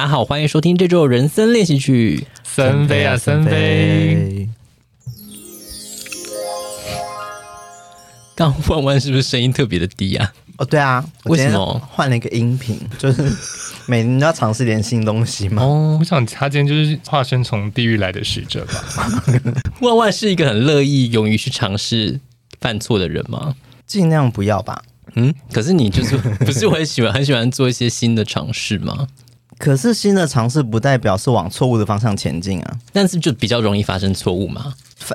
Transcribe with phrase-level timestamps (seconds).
[0.00, 2.26] 大家好，欢迎收听这周人生练习曲。
[2.42, 4.48] 森飞啊，森飞！
[8.34, 10.32] 刚万万是不是声音特别的低啊？
[10.56, 12.80] 哦，对啊，为什么换了一个音频？
[12.96, 13.30] 就是
[13.84, 15.62] 每人都要尝试点新东西嘛。
[15.62, 19.22] 哦，我想他今天就是化身从地狱来的使者吧。
[19.82, 22.18] 万万是一个很乐意、勇于去尝试
[22.58, 23.54] 犯错的人吗？
[23.86, 24.82] 尽量不要吧。
[25.16, 29.06] 嗯，可是你就是不是我很喜欢很喜欢做一些新的尝试吗？
[29.60, 32.78] 可是新的尝试不代表是往错误的方向前进啊。
[32.94, 34.72] 但是就比较容易发生错误嘛。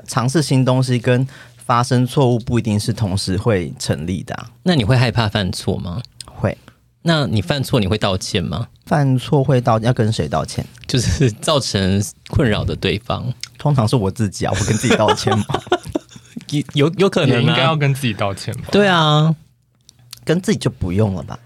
[0.08, 1.28] 尝试新东西跟
[1.58, 4.52] 发生错误不一定是同时会成立的啊。
[4.62, 6.00] 那你会害怕犯错吗？
[6.26, 6.56] 会。
[7.02, 8.68] 那你犯错你会道歉吗？
[8.86, 10.64] 犯错会道要跟谁道歉？
[10.86, 12.00] 就是造成
[12.30, 15.46] 困扰的对方，通常是我自己啊，我跟自己道歉吗？
[16.54, 18.68] 有有有可能应该要跟自己道歉吧？
[18.72, 19.36] 对啊。
[20.24, 21.38] 跟自己就不用了吧？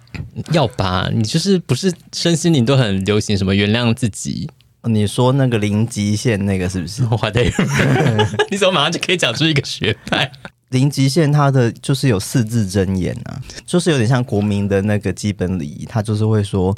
[0.52, 1.10] 要吧？
[1.14, 4.50] 你就是不是身心灵都很流行什么原谅自己？
[4.84, 7.04] 你说那个零极限那个是不是？
[8.50, 10.32] 你怎么马上就可以讲出一个学派？
[10.70, 16.76] 零极限它的就是有四字真言啊，就是有点像国民的那个基本礼仪，他就是会说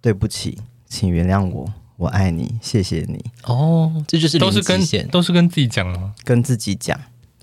[0.00, 3.22] 对不起，请原谅我，我爱你，谢谢你。
[3.44, 6.14] 哦，这就是都是跟都是跟自己讲吗？
[6.24, 6.98] 跟自己讲，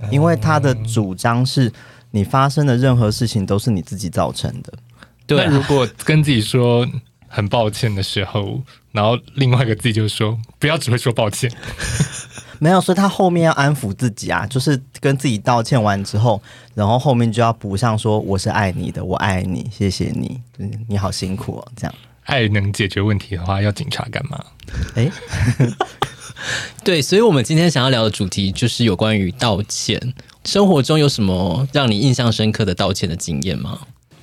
[0.10, 1.72] 因为他的主张是。
[2.12, 4.74] 你发生的任何事情都是你自己造成的。
[5.30, 6.86] 对、啊，那如果跟自己说
[7.28, 11.52] 很抱歉的时候，然后另外一个自己就说不要只会说抱歉，
[12.58, 16.42] 没有，所以他后面要安抚自己啊，就是跟自己道歉完之后，
[16.74, 20.42] 然后后面就要补上说我是爱你的，我爱你，谢谢你，
[20.88, 21.96] 你好辛苦哦，这样。
[22.24, 24.44] 爱能解决问题的话，要警察干嘛？
[24.96, 25.10] 哎，
[26.84, 30.14] 对，所以我们今天想要聊的主题就是有关于道歉。
[30.46, 33.80] 生活中有什么让你印象深刻的道歉的经验吗？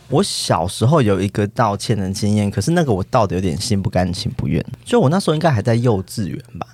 [0.08, 4.64] 我小时候有一个道歉的经验，可是那个我道的有点心不甘情不愿。
[4.84, 6.66] 就我那时候应该还在幼稚园吧，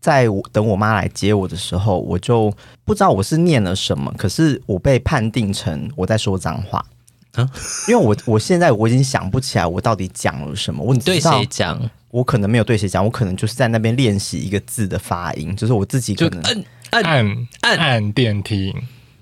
[0.00, 2.52] 在我等我妈来接我的时候，我就
[2.84, 6.84] 不知道我是念了什么，可是我被判定成我在说脏话
[7.32, 7.48] 啊！
[7.88, 10.84] 因为我我现在我已经想不起来我到底讲了什么。
[10.84, 11.80] 我对谁讲？
[12.10, 18.72] 我可能没有对谁讲，我可能就是在那边练习一个字的发音，就是我自己可能按按按按电梯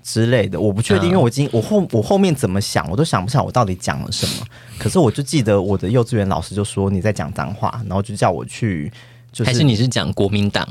[0.03, 4.45] 之类的，我不确定，因为我今我后我后面怎么想，我都想不起来我到底讲了什么。
[4.77, 8.91] 可是我就记得我的幼稚园老师就说你在讲脏话，然后就叫我去，
[9.31, 10.67] 就是还是你是讲国民党？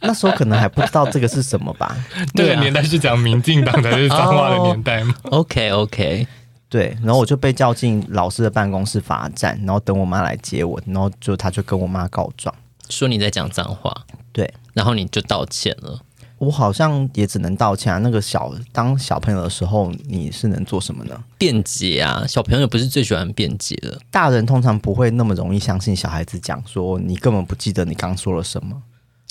[0.00, 1.96] 那时候可能还不知道这个是什么吧？
[2.34, 6.26] 那个年代是讲民进党才是脏话的年代吗？OK OK。
[6.68, 12.52] 对，然后我就被叫进老师的办公室罚站，然后等我妈来接我，然后就他就跟我妈告状，
[12.88, 13.96] 说你在讲脏话。
[14.32, 15.98] 对，然后你就道歉了。
[16.38, 17.98] 我好像也只能道歉啊。
[17.98, 21.24] 那个小当小朋友的时候，你是能做什么呢？
[21.38, 23.98] 辩解啊，小朋友不是最喜欢辩解的。
[24.10, 28.82] 大人通常不会那么容易相信小孩子讲说你根本不记得你刚说了什么。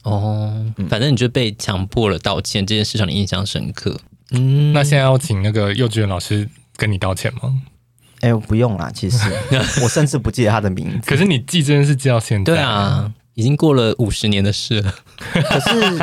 [0.03, 3.99] 哦，反正你就被强迫了道歉，这件事让你印象深刻。
[4.31, 6.49] 嗯，那现在要请那个幼稚园老师。
[6.77, 7.61] 跟你道歉吗？
[8.19, 8.91] 哎、欸，我不用啦。
[8.93, 9.17] 其实
[9.81, 11.09] 我甚至不记得他的名字。
[11.09, 12.53] 可是你记真的是记到现在？
[12.53, 14.94] 对啊，已经过了五十年的事了。
[15.18, 16.00] 可是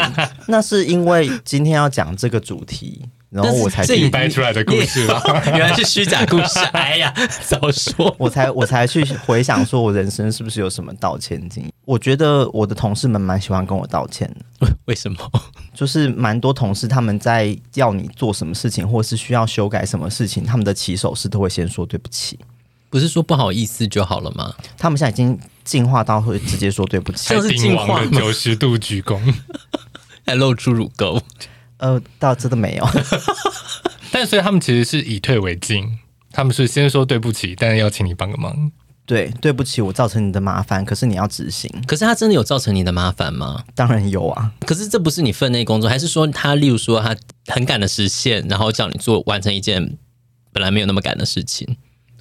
[0.47, 3.03] 那是因为今天要讲这个主题。
[3.33, 5.19] 然后我才自己掰出来的故事了，
[5.57, 6.59] 原来是虚假故事。
[6.75, 7.11] 哎呀，
[7.41, 8.15] 早说！
[8.19, 11.65] 我才我才去回想，说我人生是不是有什么道歉经？
[11.87, 14.69] 我觉得我的同事们蛮喜欢跟我道歉的。
[14.85, 15.17] 为什么？
[15.75, 22.39] 就是蛮多同事他们在要你做什么事情，或是需要修改什么事情，他们的起手式都会先说对不起。
[22.91, 24.55] 不是说不好意思就好了吗？
[24.77, 29.21] 他们现在已经进化到会直接说对不起，像是进化九十度鞠躬，
[30.27, 31.21] 还露出乳沟。
[31.79, 32.89] 呃，倒真的没有，
[34.13, 35.99] 但所以他们其实是以退为进，
[36.31, 38.71] 他们是先说对不起，但是要请你帮个忙。
[39.05, 41.69] 对，对不起，我造成你的麻烦，可是你要执行。
[41.89, 43.65] 可是他真的有造成你的麻烦吗？
[43.75, 44.53] 当然有啊。
[44.61, 47.15] 可是这不是你分内工作，还是说他，例如说他
[47.49, 49.99] 很赶的实现，然后叫你做完成一件
[50.53, 51.77] 本来没有那么赶的事情，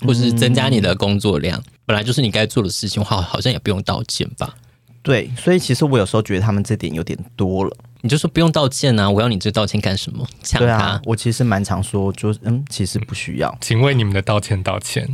[0.06, 4.56] 或是增加你的工作量，嗯、本来就是你该做的事情，话，好像也不用道歉吧？
[5.04, 7.76] 对，所以其实我有时候觉得他们这点有点多了。
[8.04, 9.08] 你就说不用道歉啊！
[9.08, 10.28] 我要你这道歉干什么？
[10.42, 10.66] 抢他！
[10.66, 13.56] 对啊，我其实蛮常说，就嗯，其实不需要。
[13.62, 15.08] 请为你们的道歉道歉，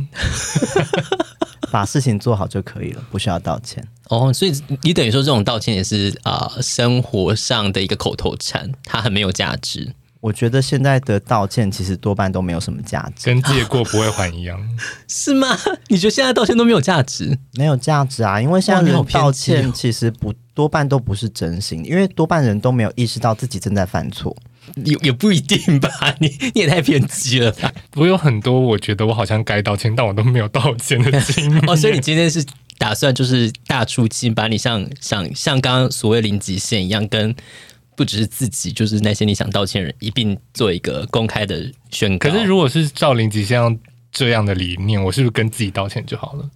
[1.70, 3.86] 把事情做好就可以了，不需要道歉。
[4.08, 4.52] 哦，所以
[4.82, 9.94] 你等于说这种道歉也是啊、呃，生活上的一个口头禅，它很没有价值。
[10.20, 14.58] 我觉得现在的道歉其实多半都没有什么价值，跟借过不会还一样，
[15.08, 15.56] 是吗？
[15.88, 17.38] 你觉得现在道歉都没有价值？
[17.54, 24.36] 没有价值啊，因为现在人道歉其实不多半都不是真心，因为多半人都没有意识到自己正在犯错，
[24.84, 25.88] 也也不一定吧？
[26.18, 27.72] 你你也太偏激了吧？
[27.94, 31.60] 我有很多我觉得我好像该道歉，但我都没有道歉的经历。
[31.70, 32.44] 哦，所以你今天是
[32.76, 37.32] 打算就是大出击，把你像像像刚刚所谓零极限一样，跟
[37.98, 42.30] 不只是自己，就是那些你想道歉的人一并做一个公开的宣告。
[42.30, 43.76] 可是如果是赵林吉像
[44.12, 46.48] 这样的理念，我是不是跟自己道歉就好了？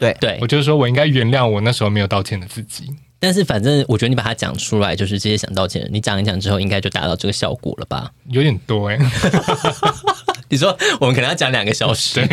[0.00, 2.92] 对对，我就是说我应该原谅我那时候没有道歉的自己。
[3.20, 8.10] 但是反正我觉得你把它讲出来，就是这些想道歉的人，你讲一讲之后，应该就达到这个效果了吧？
[8.30, 9.04] 有点多哎、欸。
[10.50, 12.26] 你说我们可能要讲两个小时，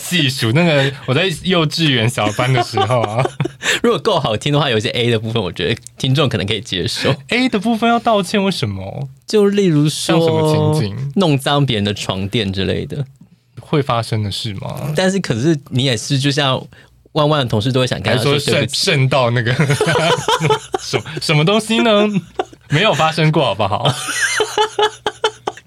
[0.00, 3.24] 细数那个我在幼稚园小班的时候啊，
[3.82, 7.14] 如果够好听的话，有些 A 的部分，我觉得听众可能可以接受。
[7.28, 9.08] A 的部分要道歉，为什么？
[9.26, 13.04] 就例如说像什么情景，弄脏别人的床垫之类的，
[13.60, 14.92] 会发生的事吗？
[14.96, 16.60] 但是可是你也是，就像
[17.12, 19.52] 万万的同事都会想跟他说，说渗渗到那个
[20.80, 22.08] 什么什么东西呢？
[22.68, 23.92] 没有发生过，好不好？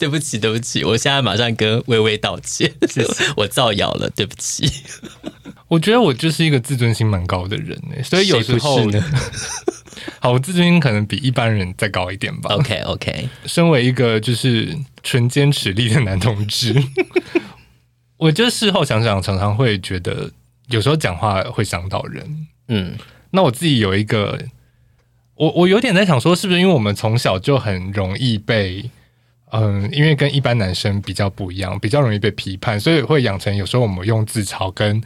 [0.04, 4.70] 对不起， 对不起，我现在马上跟微微道歉，谢谢 我造谣了，对不起。
[5.70, 8.82] 我觉得我就是一个自尊心蛮高的人呢，所以有时候，
[10.20, 12.54] 好，我自尊心可能比一般人再高一点吧。
[12.56, 13.30] OK，OK。
[13.46, 16.76] 身为一个就是纯坚持力的男同志，
[18.18, 20.30] 我就事后想想，常常会觉得
[20.68, 22.48] 有时候讲话会伤到人。
[22.68, 22.98] 嗯，
[23.32, 24.38] 那我自己有一个，
[25.36, 28.92] 我我有点在想说，是不是因为我们从小就很容易被。
[29.54, 35.02] 嗯，因为跟一般男生比较不一样，比较容易被批判，所以会养成有时候我们用自嘲跟。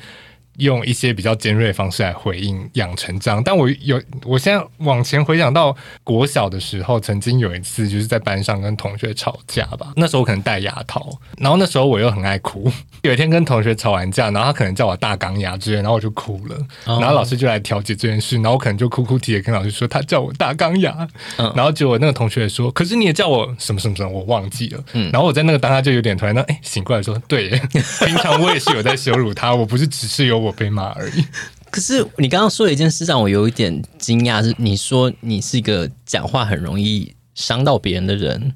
[0.57, 3.42] 用一些比较尖锐的方式来回应，养成这样。
[3.44, 9.94] 但我有，我现在往前回想到国小的时候，曾经有一次就是在班上跟同学吵架吧。
[9.95, 12.71] 那时候我可能戴牙套，然后那时候我又很爱哭。
[13.04, 16.57] 有一天跟同学吵完架，然后他可能叫我大钢牙之类，然后我就哭了。
[16.86, 21.07] 然后老师就来调解这件事，然后我可能就哭哭啼啼跟老师说他叫我大钢牙。
[21.56, 24.83] 然后结果那个同学说，可是你也叫我什么什么什么，我忘记了。
[25.12, 27.62] 然后我在那个当下就有点突然，哎，醒过来说，对耶，
[28.06, 30.47] 平常我也是有在羞辱他，我不是只是有我。
[30.48, 31.26] 我被骂而已。
[31.70, 38.54] 可是你刚刚说的一件事让我有一点惊讶，是你说你是一个讲话很容易伤到别人的人，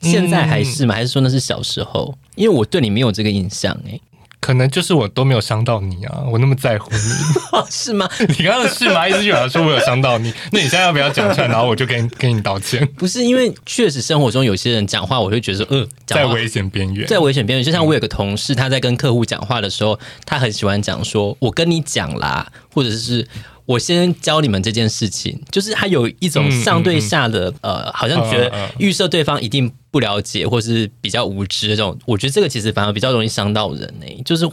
[0.00, 0.94] 现在还是吗？
[0.94, 2.16] 还是说那是小时候？
[2.34, 4.00] 因为我对你没有这个印象诶。
[4.40, 6.98] 可能就是我都没有伤到你啊，我那么在乎你，
[7.70, 8.08] 是吗？
[8.38, 9.06] 你刚刚是吗？
[9.06, 12.86] 一直就好像说我有伤到你， 那你现在要不要讲出来，然后我就跟 跟你道歉？
[12.96, 17.64] 不是，因为确实生活中有些人讲话，我会觉得，呃，在危险边缘，在危险边缘。
[17.64, 23.26] 就像我有个同事，他在跟客户讲话的时候，他很喜欢讲说，我跟你讲啦，或者是。
[23.66, 31.96] 我先教你们这件事情，就是他有一种上对下的，呃，好像觉得预设对方一定不了解，或是比较无知的这种。
[32.04, 34.44] 我觉得这个其实反而比较容易伤到人呢、欸，就是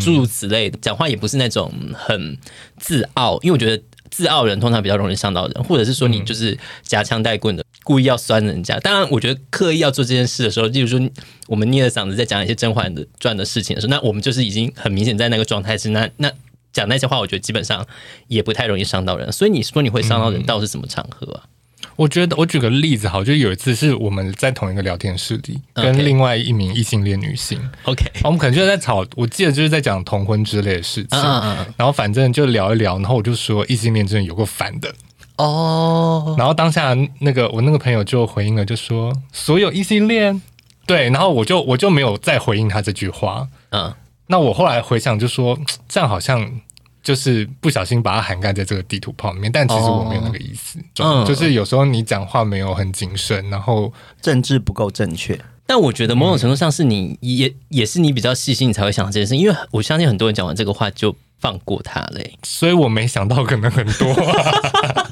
[0.00, 2.36] 诸如此类的，讲话也不是那种很
[2.78, 3.80] 自傲，因为我觉得
[4.10, 8.76] 自傲人通常比较容易伤到人，或者是说你就是夹枪带棍的，故意要酸人家。
[8.80, 11.00] 当然，我觉得刻意要做这件事的时候，例如说
[11.46, 16.32] 我们捏着嗓子在讲一些《甄嬛传》的事情的时候，那我们就是已经很明显在那个状态是那那。
[16.76, 17.86] 讲那些话，我觉得基本上
[18.28, 19.32] 也不太容易伤到人。
[19.32, 21.42] 所以你说你会伤到人，到底是什么场合啊？
[21.96, 27.58] 我觉得我举个例子好，就有一次是我们在同一个聊天室里，跟另外一名异性恋女性。
[27.84, 31.18] OK，我们可能就是在吵，我记得就是在讲同婚之类的事情。
[31.18, 34.94] 嗯嗯然后反正就聊一聊，然后我就说异性恋真的有够烦的
[35.36, 36.34] 哦。
[36.36, 40.42] 然后当下那个我那个朋友就回应了，就说所有异性恋
[40.86, 43.48] 对，然后我就我就没有再回应他这句话。
[43.70, 43.92] 嗯，
[44.26, 45.58] 那我后来回想就说
[45.88, 46.60] 这样好像。
[47.06, 50.80] 就是不小心把它涵盖在这个地图炮里面，但其实我没有那个意思。
[50.98, 55.38] 哦、就是有时候你讲话没有很谨慎，然后政治不够正确。
[55.66, 59.36] 但我觉得某种程度上是你也也是你比较细心，你才会想到这件事。
[59.36, 65.06] 因为我相信很多人讲完这个话就放过他嘞，所以我没想到可能很多、啊。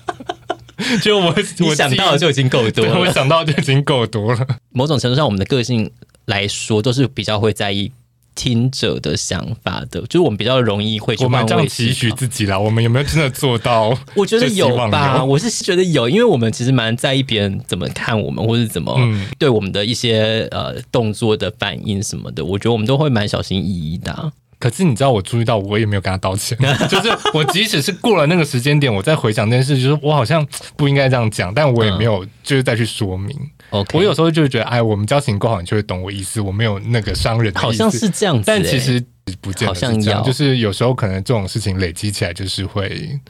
[1.01, 1.33] 就我
[1.69, 4.45] 我想到的就已经够多了，我想到就已经够多了。
[4.71, 5.89] 某种程度上，我们的个性
[6.25, 7.93] 来说都是比较会在意。
[8.35, 11.25] 听者的想法的，就是我们比较容易会去。
[11.25, 13.97] 我们这样期许自己啦，我们有没有真的做到？
[14.15, 18.99] 我觉得有吧， 我是觉得有，因为我们其实蛮在意别人怎么看我们，或是怎么
[19.39, 22.45] 对我们的一些呃动作的反应什么的。
[22.45, 24.33] 我觉得我们都会蛮小心翼翼的啊。
[24.65, 26.57] 可是你知道，我注意到，我也没有跟他道歉。
[26.89, 33.39] 就是我即使是过了那个时间点，我再回想这件事，就是我好像不应该这样讲，但我也没有就是再去说明。
[33.71, 33.99] Okay.
[33.99, 36.41] 我有时候就会觉得，哎，我们交情够好，你就会懂我意思。
[36.41, 39.05] 我没有那个伤人的意思，好像是这样子，但其实
[39.43, 40.25] 不见得是这样。
[40.25, 43.21] 就是有时候可能这种事情累积起来，就是会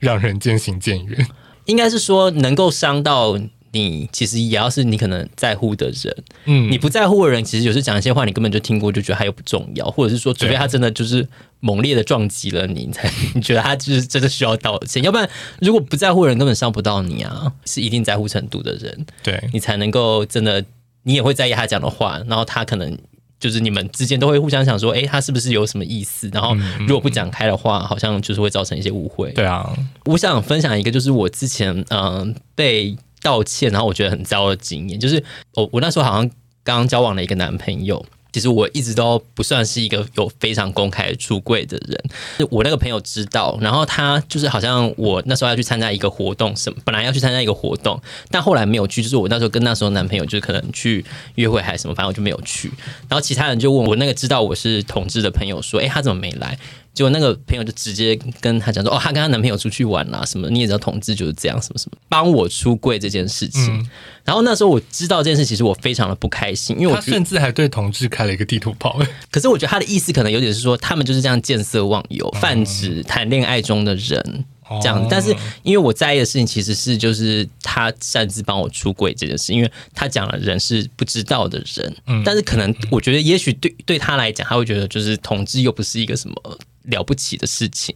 [0.00, 1.24] 让人渐行渐远。
[1.66, 3.38] 应该是说，能够伤到
[3.72, 6.16] 你，其实也要是你可能在乎的人。
[6.46, 11.26] 嗯，你不在乎的人，其实有时讲一些话，你根本就听过，就觉得他又不重要，或者是说，除非他真的就是。
[11.62, 15.28] 猛烈的撞击了你，才 你觉得他就是真的需要道歉，要不然
[15.60, 20.64] 如果不在乎的人根本伤不到你啊，是一定在乎程度的人，对，你才能够真的，
[21.02, 22.96] 你也会在意他讲的话，然后他可能
[23.38, 26.30] 就是你们之间都会互相想说，哎，他是不是有什么意思？
[26.32, 29.30] 然后如果不讲开的话，好像就是会造成一些误会。
[29.32, 29.70] 对啊，
[30.06, 35.22] 我想分享一个，就是我之前嗯、呃、被道歉，然后我觉得很糟的经验，就是
[35.54, 36.30] 我我那时候好像
[36.62, 38.04] 刚交往了一个男朋友。
[38.32, 42.00] 其实我一直都不算是一个有非常公开出柜的人，
[42.48, 48.00] 我那个朋友知道，然后他就是好像我那时候要去参加一个活动，什么本来要去参加一个活动，
[48.30, 52.68] 但后来没有去，就是我那时候跟那时候男朋友就是可能去约会还是什么，反正我就没有去。
[53.08, 56.56] 然后其他人就问我那个知道我是同志的朋友说，诶，他怎么没来？
[56.92, 63.78] 结果那个朋友就直接跟他讲说：“哦，她跟她男朋友出去玩啦，什么你也知道，同志就是这样，什么什么，帮我出柜这件事情。
[63.78, 63.90] 嗯”
[64.24, 68.98] 然后那时候我知道这件事，其实我非常的不开心，因为我甚至还对同志开了一个地图炮。
[69.30, 74.44] 可是我觉得他的意思可能有点是说，他们就是这样见色忘友，泛指谈恋爱中的人。
[74.80, 87.94] 这样，但是因为我在意的事情其实是就是他擅自帮我出柜这件事，因为他讲了人是不知道的人，嗯，但是可能我觉得也许对对他来讲，他会觉得就是同志又不是一个什么了不起的事情，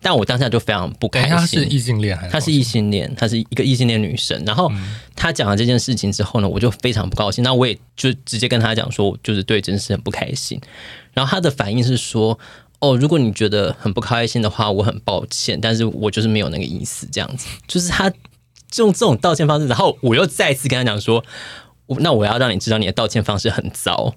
[0.00, 1.30] 但我当下就非常不开心。
[1.30, 2.32] 他是异性恋还是？
[2.32, 4.42] 他是异性恋，他是一个异性恋女生。
[4.44, 4.70] 然后
[5.14, 7.42] 他讲了这件事情之后呢，我就非常不高兴。
[7.44, 10.60] 那我也就直接跟他讲说，就是对这件事很不开心。
[11.12, 12.38] 然后他的反应是说。
[12.78, 18.12] 哦，如果你觉得很不开心的话，我很抱歉，但是我就是没有那个意思，这样子，就是他
[18.76, 21.24] 用这种道歉方式，然后我又再次跟他讲说，
[22.00, 24.14] 那我要让你知道你的道歉方式很糟，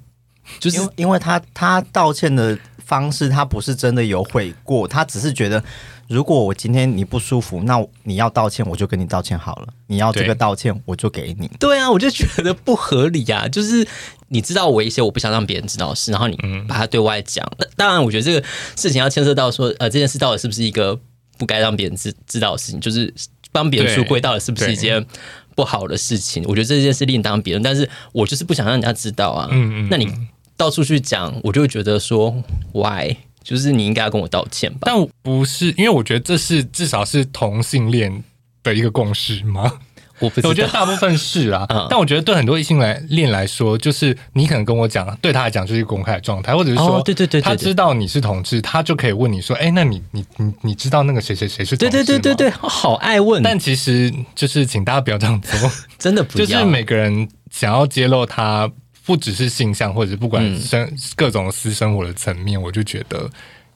[0.60, 5.64] 就是因为，因为他他道歉的方式，他不是真的有悔过，他只是觉得。
[6.10, 9.68] 如果我今天你不舒服，那你要道歉，我就跟你道歉好了。
[9.86, 11.48] 你要这个道歉，我就给你。
[11.60, 13.48] 对啊，我就觉得不合理啊！
[13.48, 13.88] 就是
[14.30, 16.36] 你知道我一些我不想让别人知道的事，然后你
[16.68, 17.48] 把它对外讲。
[17.60, 18.44] 那、嗯、当然，我觉得这个
[18.76, 21.00] 事情要牵涉到说，呃，这件事到底是不是一个
[21.38, 22.80] 不该让别人知知道的事情？
[22.82, 23.14] 就是
[23.52, 25.06] 帮别人出柜到底是不是一件
[25.54, 26.44] 不好的事情？
[26.48, 27.62] 我觉得这件事另当别论。
[27.62, 29.48] 但是我就是不想让人家知道啊。
[29.52, 29.88] 嗯嗯。
[29.92, 30.12] 那你
[30.60, 32.36] 到处去讲，我就会觉得说
[32.74, 33.16] ，why？
[33.42, 34.80] 就是你应该要跟我道歉吧？
[34.82, 38.22] 但不是，因为我觉得这是至少是同性恋
[38.62, 39.72] 的一个共识吗？
[40.20, 41.66] 我不知道，我觉得大部分是啊。
[41.72, 53.42] 嗯、但我觉得对很多异性来恋来说，就是你可能跟我讲，对他来讲就是一个公开的状态，或者是说，哦、对，对，对对对，他知道你是同志，他就可以问你说：“哎，那你你你你知道那个谁谁谁是同志吗？”对对对对对，好爱问。
[53.42, 56.46] 但其实就是请大家不要这样做， 真的不要。
[56.46, 58.70] 就是每个人想要揭露他。
[59.10, 63.28] 不只是性向，或者是不管生各种私生活的层面，嗯、我就觉得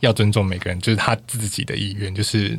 [0.02, 2.56] 要尊重每个人，就是他自己的意愿，就是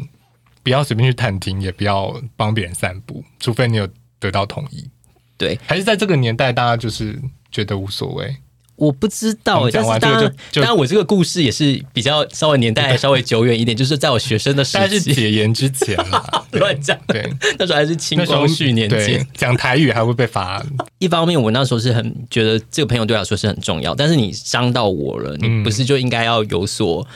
[0.65, 3.89] 不要随便去探听，也不要帮别人散步，除非你有
[4.19, 4.91] 得到同意。
[5.39, 7.17] 对，还是在这个年代，大家就是
[7.53, 8.37] 觉得无所谓。
[8.77, 16.99] 我不知道，但是当然，当然，我这个故事也是比较稍微年代稍微久远一点，就是在我学生的时期，但是解严之前嘛， 乱讲。
[17.07, 20.65] 对，那时候还是清光绪年间，讲台语还会被罚。
[20.99, 27.07] 一方面，我那时候是很觉得这个朋友对我来说是很重要，但是你伤到我了，你不是就应该要有所。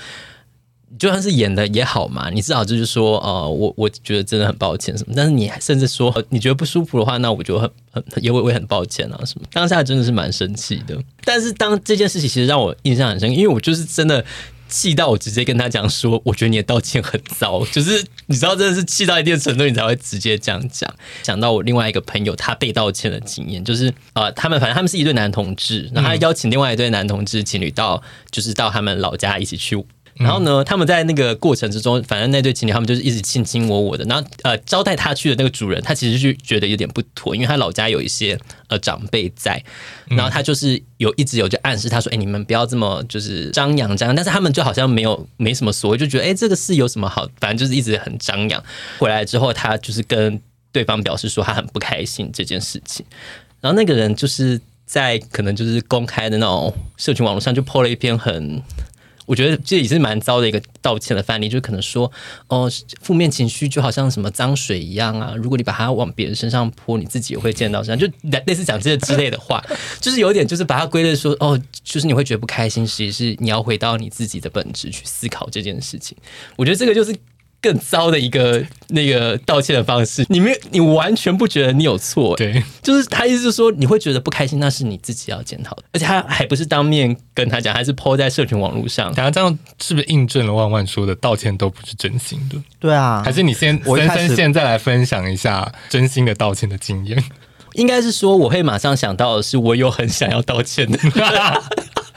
[0.99, 9.47] 就算是演的也好嘛，你至少就是说，呃，我我觉得真的很抱歉什么，但是你甚至说你觉得不舒服的话，那我就很很也会会很抱歉啊什么。
[9.52, 14.25] 当下真的是蛮生气的，但是当这件事情其实让我印象很深，因为我就是真的
[14.68, 20.92] 气到我直接跟他讲说，我觉得你的道歉很糟， 就是你知道真的是气到一定程度，你才会直接这样讲。
[21.23, 29.83] 讲到我另外一个朋友他被道歉的经验，就是呃，他们反正他们是一对男同志，然后他邀请另外一对男同志情侣到就是到他们老家一起去。
[30.18, 34.04] 然后呢，他们在那个过程之中，反正那对情侣他们就是一直卿卿我我的。
[34.06, 39.62] 然后呃，招待他去的那个主人，他其实就觉得有点不妥，因为他老家有一些呃长辈在，
[40.08, 47.28] 然后他就是有一直有就暗示他说：“哎，你们不要这么就是张扬张扬。”但是他们就好像没有没什么所谓，就觉得哎，这个事有什么好？
[47.38, 48.62] 反正就是一直很张扬。
[48.98, 50.40] 回来之后，他就是跟
[50.72, 53.06] 对方表示说他很不开心这件事情。
[53.60, 58.60] 然后那个人就是在可能就是公开的那种社群网络上就 po 了一篇很。
[59.28, 62.11] 我觉得这也是蛮糟的一个道歉的范例，就可能说，
[62.49, 62.68] 哦，
[63.02, 68.08] 负面情绪就好像什么脏水一样啊，如果你把它往别人身上泼，你自己也会见到这样，就
[68.47, 69.62] 类似讲这些之类的话，
[70.00, 76.16] 就是有点就是把它归类说，哦，就是你会觉得不开心，其实是你要回到你自己的本质去思考这件事情。
[76.56, 77.14] 我觉得这个就是。
[77.61, 92.57] 更糟的一个那个道歉的方式，你没你完全不觉得你有错，对，就是他意思是说你会觉得不开心，那是你自己要检讨的，而且他还不是当面跟他讲，还是 po 在社群网络上，等下这样是不是印证了万万说的道歉都不是真心的？
[92.79, 97.23] 对啊，还是你先森森现在来分享一下真心的道歉的经验？
[97.75, 100.99] 应该是说我会马上想到的是，我有很想要道歉的。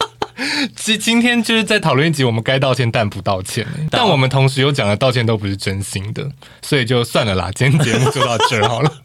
[0.75, 6.29] 今今天就是在讨论一集，我们该道歉但不道歉，但我们同时又讲了道歉都不是真心的，
[6.61, 7.51] 所以就算了啦。
[7.53, 8.91] 今天节目就到这儿好了。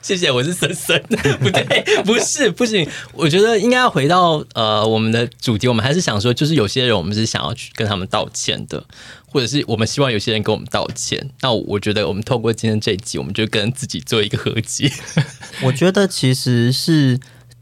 [0.00, 0.98] 谢谢，我是森森，
[1.38, 2.88] 不对，不是，不行。
[3.12, 8.82] 我觉得应该要回到呃我们的主题，我们还是想说，就是有些人我们是想要去跟他们道歉的，
[9.26, 11.28] 或者是我们希望有些人跟我们道歉。
[11.42, 14.90] 那我觉得我们透过今天这一集，我们就跟自己做一个和解。
[15.62, 17.20] 我觉得其实是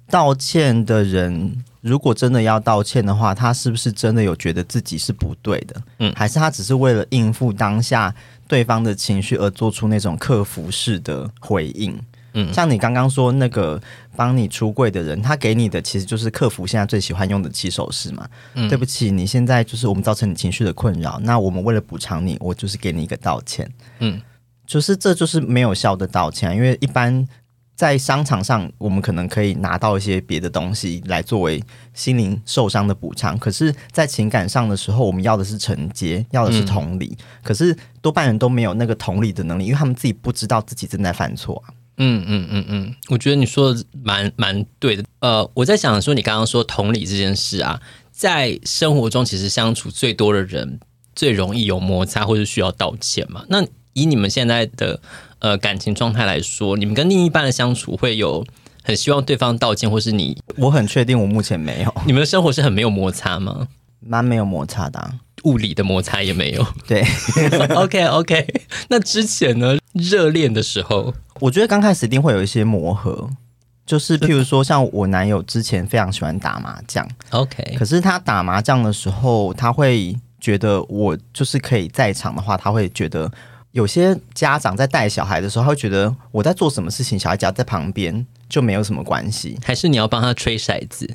[0.09, 5.81] 道歉的人，如果真的要道歉的话，他是不是真的有觉得自己是不对的？
[6.00, 8.12] 嗯，还是他只是为了应付当下
[8.49, 11.97] 对方的情绪而做出那种克服式的回应？
[12.33, 13.81] 嗯，像你刚刚说那个
[14.16, 18.28] 帮你出柜的人，他给你的其实就是客服现在最喜欢用的起手式嘛。
[18.55, 23.71] 嗯，对不起，你现在就是我们造成你情绪的困扰，那我们为了补偿你，我就是给你一个道歉。
[24.00, 24.21] 嗯，
[24.66, 27.26] 就是这就是没有效的道歉，因为一般
[27.76, 41.76] 在商场上，我们可能可以拿到一些别的东西来作为心灵受伤的补偿，可是，在情感上的时候，我们要的是承接，要的是同理，可是多半人都没有那个同理的能力，因为他们自己不知道自己正在犯错啊。
[41.99, 45.04] 嗯嗯嗯嗯，我觉得你说的蛮蛮对的。
[45.21, 47.80] 呃，我在想说，你刚刚说同理这件事啊，
[48.11, 50.80] 在生活中其实相处最多的人
[51.14, 53.45] 最容易有摩擦或者需要道歉嘛。
[53.49, 55.00] 那以你们现在的
[55.40, 58.45] 呃感情状态来说，你们跟另一半的相处会有
[58.83, 60.40] 很希望对方道歉，或是你？
[60.57, 61.95] 我很确定我目前没有。
[62.07, 63.69] 你们的生活是很没有摩擦吗？
[64.00, 65.14] 蛮没有摩擦的啊，
[65.45, 66.66] 物理的摩擦也没有。
[66.87, 67.05] 对，
[67.75, 68.47] OK OK。
[68.88, 69.76] 那之前呢？
[69.95, 71.14] 热恋的时候。
[71.40, 73.28] 我觉得刚开始一定会有一些磨合，
[73.85, 83.31] 就是譬如说，像我男友之前非常喜欢打麻将，OK，可是他打麻将的时候，他会觉得我就是可以在场的话，他会觉得
[83.76, 91.14] 有些家长在带小孩的时候，他会觉得我在做什么事情，小孩只要在旁边就没有什么关系，还是你要帮他吹骰子？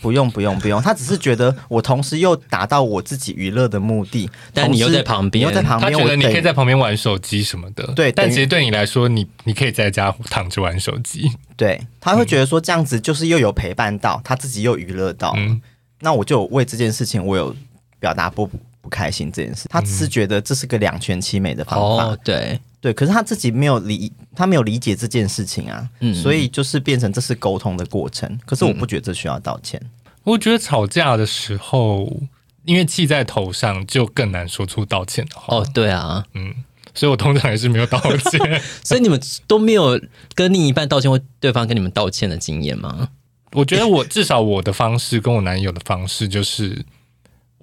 [0.00, 7.84] 不用不用不用，他只是觉得我同时又达到我自己娱乐的目的，但你又在旁边，又在旁边，他觉得你可以在旁边玩手机什么的。
[7.96, 11.28] 对，但其实对你来说，你你可以在家躺着玩手机。
[11.56, 15.34] 对，他会觉得说这样子就是又有陪伴到，他自己又娱乐到。
[15.36, 15.60] 嗯，
[16.02, 17.56] 那我就为这件事情，我有
[17.98, 18.48] 表达不
[18.84, 19.66] 不开心这件事。
[19.70, 22.04] 他只是觉得这是个两全其美的方法。
[22.04, 22.60] 哦，对。
[22.82, 28.38] 对，可是他自己没有理，他没有理解这件事情啊，嗯，所以就是变成这是沟通的过程。
[28.44, 29.80] 可是我不觉得这需要道歉。
[29.82, 29.90] 嗯，
[30.24, 32.20] 我觉得吵架的时候，
[32.66, 35.56] 因为气在头上，就更难说出道歉的话。
[35.56, 36.54] 哦，对啊，嗯，
[36.92, 38.62] 所以我通常也是没有道歉。
[38.84, 39.98] 所以你们都没有
[40.34, 43.08] 跟另一半道歉，或对方跟你们道歉的经验吗？
[43.52, 46.84] 我觉得我至少我的方式跟我男友的方式，就是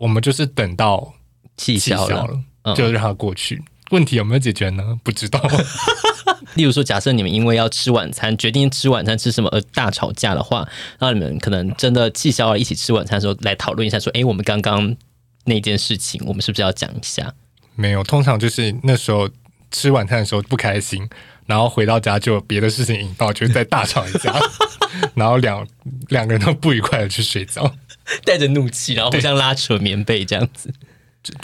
[0.01, 1.13] 我们就是等到
[1.55, 2.27] 气消了，
[2.63, 3.63] 嗯，就让它过去。
[3.91, 4.99] 问题有没有解决呢？
[5.03, 5.39] 不知道。
[6.55, 10.67] 例如说，假设你们因为要吃晚餐，决定吃晚餐吃什么而大吵架的话，
[10.99, 14.95] 那你们可能真的气消了，一起吃晚餐的时候来讨论一下，说：“哎，我们刚刚
[15.45, 17.33] 那件事情，我们是不是要讲一下？”
[17.75, 19.29] 没有，通常就是那时候
[19.69, 21.07] 吃晚餐的时候不开心，
[21.51, 24.33] 然后回到家就有别的事情引爆，就是在大吵一架，
[25.13, 25.67] 然后两
[26.07, 27.69] 两个人都不愉快的去睡觉，
[28.23, 30.73] 带着怒气，然后互相拉扯棉被这样子。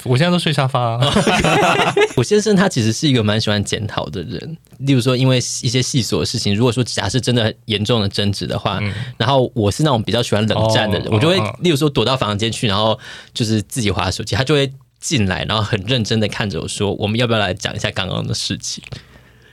[0.06, 1.13] 我现在都睡沙发啊。
[2.15, 12.98] 我先生他其实是一个蛮喜欢检讨的人，例如说因为一些细琐的事情，如果说假设真的很严重的争执的话，嗯，然后我是那种比较喜欢冷战的人，哦，我就会例如说躲到房间去，然后
[13.34, 18.82] 就是自己划手机，他就会进来，然后很认真的看着我说：“我们要不要来讲一下刚刚的事情？”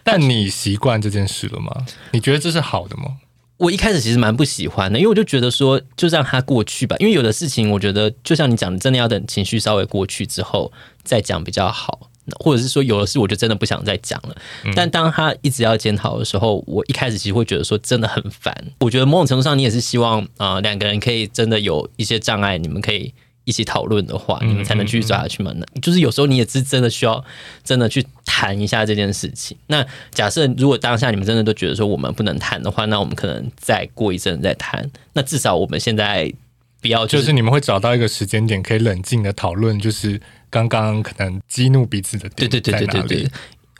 [0.04, 1.84] 但你习惯这件事了吗？
[2.12, 3.16] 你觉得这是好的吗？
[3.56, 6.94] 我一开始其实蛮不喜欢的，因为我就觉得说，就让它过去吧。
[6.98, 10.70] 因为有的事情，我觉得就像你讲的，真的要等情绪稍微过去之后
[11.02, 12.10] 再讲比较好。
[12.40, 14.34] 或者是说，有的事我就真的不想再讲了。
[14.74, 18.54] 但当他一直要检讨的时候，我一开始其实会觉得说真的很烦。
[18.80, 23.12] 我觉得某种程度上，你也是希望啊，两个人可以真的有一些障碍，你们可以。
[23.44, 25.52] 一起讨论的话，你们才能继续走下去嘛。
[25.56, 27.22] 那、就是有时候你也是真的需要
[27.62, 29.56] 真的去谈一下这件事情。
[29.66, 34.90] 那假设如果当下你们真的都觉得说我们不能谈的话，那我们可能再过一阵再谈。
[35.12, 36.32] 那至少我们现在
[36.80, 42.48] 不要、就是，就是你们会找到一个时间点可以冷静的讨论，就是刚刚可能激怒彼此的点。
[42.48, 43.30] 对对对对对对。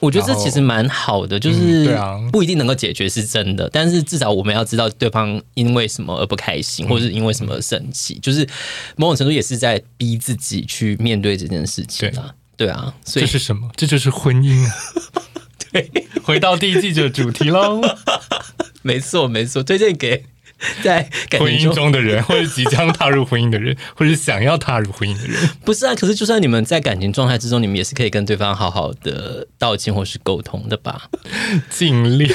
[0.01, 1.99] 我觉得这其实蛮好的，就是
[2.31, 8.47] 不一定能够解决是真的，但是至少我们要知道对方因为什么而不开心，或者是因为什么而生气，就是
[8.97, 12.35] 某种程度也是在逼自己去面对这件事情啊。
[12.57, 13.71] 对啊，所以这是什么？
[13.77, 14.73] 这就是婚姻啊。
[15.73, 15.91] 对，
[16.23, 17.81] 回到第一季的主题喽。
[18.83, 20.25] 没错，没错，推荐给。
[20.83, 25.95] 在婚姻中的人， 或者即将踏入婚姻的人，或者想要踏入婚姻的人，不是啊？
[25.95, 31.11] 可是，就算你们在感情状态之中，你们也是可以跟对方好好的道歉或是沟通的吧？
[31.71, 32.31] 尽量。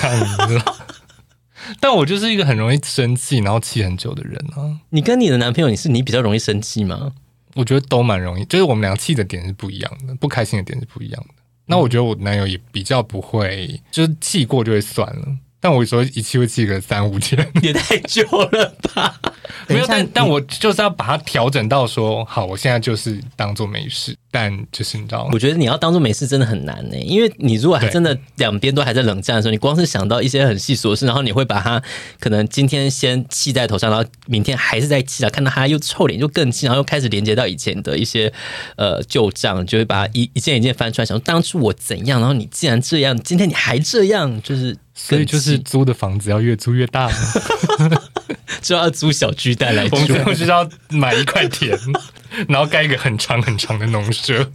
[1.80, 4.80] 但我就是一个很容易生气，然后气很久的人啊。
[4.90, 7.12] 你跟你的男朋友，你是你比较容易生气吗？
[7.56, 11.34] 我觉得都蛮容易，就是我们俩气的点是不一样的，不开心的点是不一样的。
[11.66, 15.28] 那我觉得我男友也比较不会，就是气过就会算了。
[15.60, 19.20] 但我说一气会气个三五天， 也太久了吧？
[19.68, 24.16] 没有，但但我就是要把它调整到说，好，我现在就是当做没事。
[24.32, 25.32] 但就是你知道吗？
[25.34, 31.82] 我觉得你要当做没事真的很难呢，因为你如果还真的两边都还在冷战的时候，你光是想到一些很细琐的事，然后你会把它
[32.20, 38.32] 可能今天先气在头上，然后明天还是在气啊，看到他又臭脸就更气，然后又开始连接到以前的一些
[38.78, 47.10] 呃旧账，就会把它一一件一件翻出来，想当初我怎样，然后你既然这样，今天你还这样，就是所以就是租的房子要越租越大，
[48.62, 51.78] 就要租小巨蛋来住，我们最后就是要买一块田。
[52.48, 54.48] 然后盖一个很长很长的农舍，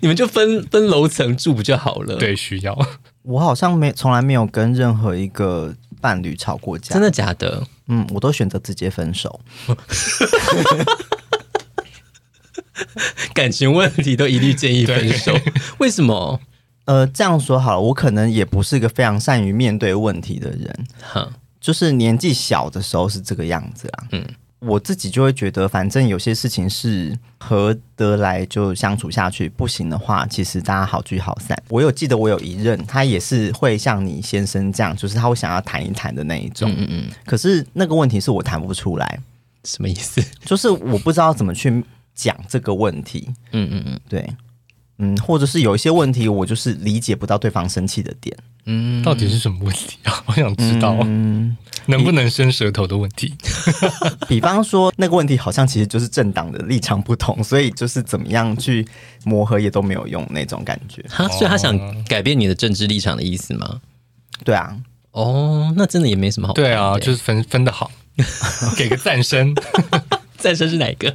[0.00, 2.16] 你们就分分楼层住不就好了？
[2.16, 2.76] 对，需要。
[3.22, 7.64] 我好像没从来没有跟任何一个伴侣吵过架，真的假的？
[7.86, 9.40] 嗯，我都选择直接分手。
[13.32, 15.38] 感情问题都一律建议分手，
[15.78, 16.40] 为什么？
[16.92, 21.26] 呃，这样说好了，我可能也不是一个非常善于面对问题的人，哼，
[21.58, 24.22] 就是年纪小的时候是这个样子啊，嗯。
[24.58, 31.60] 我自己就会觉得，反正有些事情是合得来就相处下去，不行的话，其实大家好聚好散。
[31.68, 36.70] 我有记得，我有一任，他也是会像你先生这样，就是他会想要谈一谈的那一种。
[36.70, 37.10] 嗯嗯嗯。
[37.26, 39.18] 可是那个问题是我谈不出来，
[39.64, 40.22] 什么意思？
[40.46, 43.28] 就是我不知道怎么去讲这个问题。
[43.50, 44.32] 嗯嗯嗯，对。
[44.98, 48.36] 嗯，或者是有一些问题，我就是理解不到对方生气的点。
[48.66, 50.22] 嗯，到底是什么问题啊？
[50.26, 53.34] 我想知道，嗯，能不能伸舌头的问题。
[54.28, 58.86] 比方说，那个问题好像其实就是政党的立场不同，所以就是怎么样去
[59.24, 61.02] 磨合也都没有用那种感觉。
[61.08, 63.80] 哈，所以他想改变你的政治立场的意思吗？
[64.44, 64.76] 对啊。
[65.10, 66.54] 哦，那真的也没什么好。
[66.54, 67.90] 对啊，就是分分的好，
[68.78, 69.54] 给个赞声。
[70.38, 71.14] 赞声是哪一个？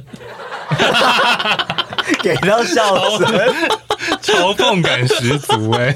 [2.22, 3.26] 给到笑声，
[4.22, 5.94] 嘲讽感十足哎、欸。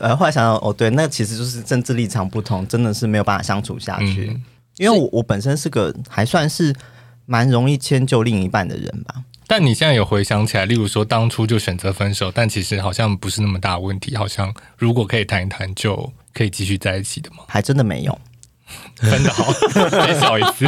[0.00, 4.28] 呃，后来想想，哦，对，那其实就是政治立场不同，真的是没有办法相处下去。
[4.34, 4.42] 嗯、
[4.76, 6.74] 因为我我本身是个还算是
[7.26, 9.14] 蛮容易迁就另一半的人吧。
[9.46, 17.38] 但你现在有回想起来，例如说当初就选择分手，但其实好像不是那么大的问题，好像如果可以谈一谈，就可以继续在一起的吗？
[17.46, 18.18] 还真的没有，
[18.96, 19.52] 分的好，
[19.90, 20.66] 再笑一次。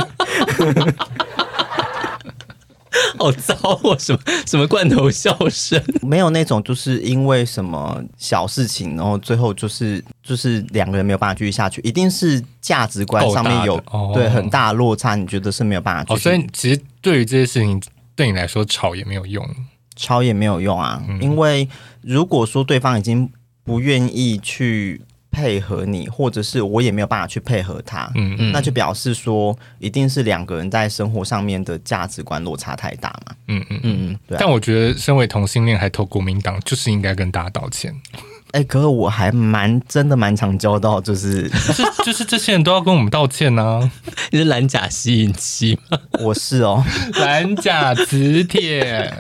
[3.19, 3.97] 好糟哦！
[3.99, 5.81] 什么什么罐头笑声？
[6.03, 13.81] 没有那种，就是因为什么小事情，然后最后就是就是两个人没有办法继续下去，一定是价值观上面有
[14.15, 16.15] 对很大的落差，你觉得是没有办法。
[16.15, 17.81] 哦，所以其实对于这些事情，
[18.17, 19.49] 对你来说吵也没有用，
[19.97, 21.69] 吵也没有用啊，嗯，因为
[22.01, 23.31] 如果说对方已经
[23.65, 25.01] 不愿意去。
[25.41, 34.39] 配合你，或者是我也没有办法去配合他，嗯嗯，那就表示说，一定是两个人在生活上面的价值观落差太大嘛，嗯嗯嗯嗯，对啊。
[34.39, 37.95] 但我觉得，身为同性恋还投国民党，就是应该跟大家道歉。
[38.53, 43.93] 哎、欸，可是我还蛮真的蛮常交到，就是就是 就是这些人都要跟我们道歉呢、啊。
[44.33, 45.97] 你是蓝甲吸引器吗？
[46.21, 49.15] 我是哦，蓝甲磁铁。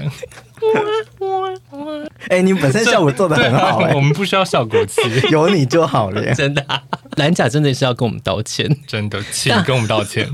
[2.28, 6.22] 哎、欸，你本身效果做的很好、欸， 我们不需要效果器， 有你就好了。
[6.34, 6.82] 真的、啊，
[7.16, 10.28] 蓝甲真的是要跟我们道歉，真的，请跟我们道歉。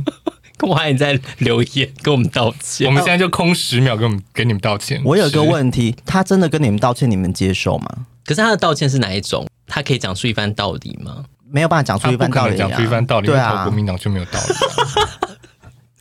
[0.61, 2.87] 我还你在留言跟我们道歉。
[2.87, 5.01] 我们现在就空十秒，跟我们跟你们道歉。
[5.05, 7.89] 我有个问题，他真的跟你们道歉，你们接受吗？
[8.25, 9.47] 可是他的道歉是哪一种？
[9.67, 11.25] 他可以讲出一番道理吗？
[11.49, 15.36] 没有办法讲出一番道理、啊，讲出一番道理，对啊，国民党就没有道理、啊。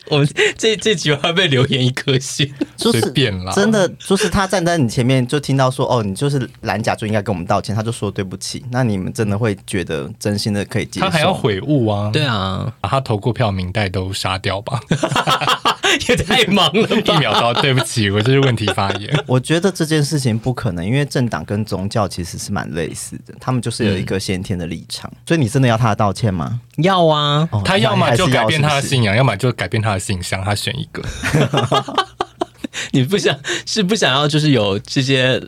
[0.09, 3.51] 我们这这句话被留言一颗星， 就是随便啦。
[3.53, 7.75] 真的就是他站在你前面，就听到说哦，你就是蓝甲，就应该跟我们道歉。
[7.75, 8.63] 他就说对不起。
[8.71, 11.05] 那你们真的会觉得真心的可以接受？
[11.05, 12.09] 他还要悔悟啊？
[12.11, 14.79] 对啊，把他投过票名单都杀掉吧。
[16.09, 19.17] 也太忙了吧，一秒到，对不起，我这是问题发言。
[19.27, 25.09] 我觉得这件事情不可能，因为政党跟宗教其实是蛮类似的，他们就是有一个先天的立场。
[25.13, 26.59] 嗯、所以你真的要他的道歉吗？
[26.77, 31.03] 要啊，哦、他要么就改变他的信仰，要么就改变他的形象，他选一个。
[32.91, 35.41] 你不想是不想要，就是有这些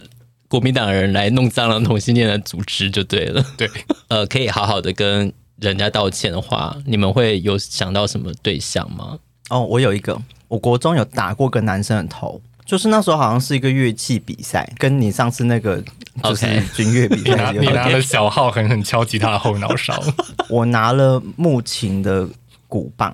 [0.48, 3.46] 国民党人来弄脏了同性恋的组织就对了。
[3.56, 3.70] 对，
[4.10, 9.20] 呃，可以好好的跟人家道歉的话，你们会有想到什么对象吗？
[9.50, 10.20] 哦，我有一个。
[10.48, 15.84] 我国中有打过个男生的头，就是那时候好像是一个乐器比赛，跟你上次那个
[16.24, 20.02] 就是军乐比赛.你拿了小号狠狠敲击他的后脑勺，
[20.48, 22.26] 我拿了木琴的
[22.70, 23.14] 鼓棒，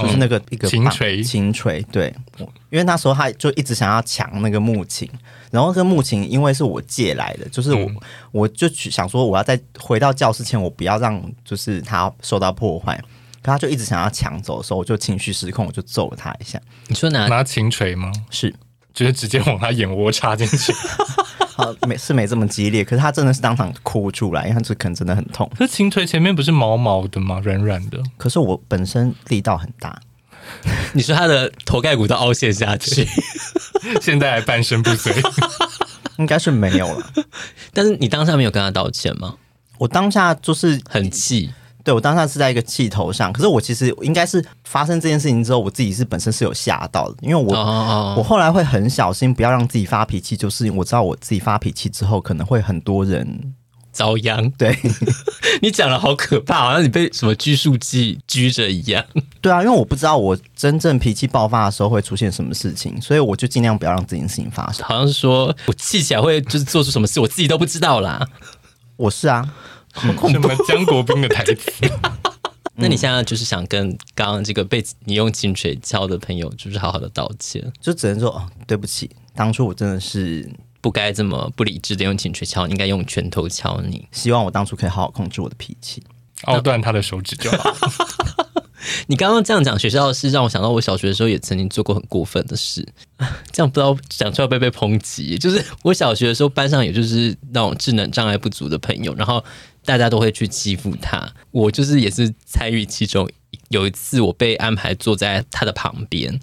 [0.00, 2.14] 就是那个一个琴锤，琴锤，对，
[2.70, 5.08] 因为那时候他就一直想要抢那个木琴，
[5.50, 7.96] 然后这个木琴因为是我借来的，就是我、嗯、
[8.32, 13.00] 我就想说我要在回到教室前，我不要让就是他受到破坏。
[13.42, 16.60] 可他就一直想要抢走的时候，我就情绪失控，我就揍了他一下。
[16.88, 18.12] 你说拿拿琴锤吗？
[18.28, 18.54] 是，
[18.92, 20.74] 就是直接往他眼窝插进去。
[21.60, 25.50] 好没是没这么激烈，可是他真的是当场哭出来，因为他这可能真的很痛。
[25.58, 27.40] 可是琴腿前面不是毛毛的吗？
[27.44, 28.00] 软软的。
[28.16, 30.00] 可是我本身力道很大，
[30.94, 33.06] 你说他的头盖骨都凹陷下去，
[34.00, 35.14] 现在还半身不遂，
[36.18, 37.10] 应该是没有了。
[37.72, 39.36] 但是你当下没有跟他道歉吗？
[39.78, 41.52] 我当下就是很气。
[41.82, 48.18] 对，我当下是在一个气头上，可是我其实应该是发生这件事情之后，我自己是本身是有吓到的，因为我、oh.
[48.18, 53.54] 我后来会很小心，不要让自己发脾气，就是我知道我自己发脾气之后，可能会很多人
[53.92, 54.50] 遭殃。
[54.52, 54.78] 对，
[55.62, 59.02] 你讲的好可怕，好像你被什么拘束剂拘着一样。
[59.40, 64.84] 对啊，因为我不知道我真正脾气爆发的时候会出现什么事情，所以我就尽量不要让这件事情发生。
[64.86, 68.26] 好像是说我气起来会就是做出什么事，我自己都不知道啦。
[68.96, 69.48] 我是啊。
[69.96, 71.72] 什么江国斌的台词？
[72.76, 80.48] 那你现在就是想跟刚刚这个被你用琴锤敲的朋友，就是好好的道歉，就只能说哦，对不起，当初我真的是
[80.80, 84.08] 不该这么不理智的用琴锤敲，应该用拳头敲你。
[84.12, 86.02] 希望我当初可以好好控制我的脾气，
[86.44, 87.70] 凹断他的手指就好。
[89.08, 92.86] 你刚刚这样讲学校的事，让我想到我小学的时候也曾经做过很过分的事。
[93.52, 95.36] 这样不知道讲出来会不会被抨击？
[95.36, 99.44] 就是我小学的时候，班上也就是那种智能障碍不足的朋友，然后
[99.84, 101.32] 大家都会去欺负他。
[101.50, 103.28] 我就是也是参与其中。
[103.68, 106.40] 有一次我被安排坐在他的旁边，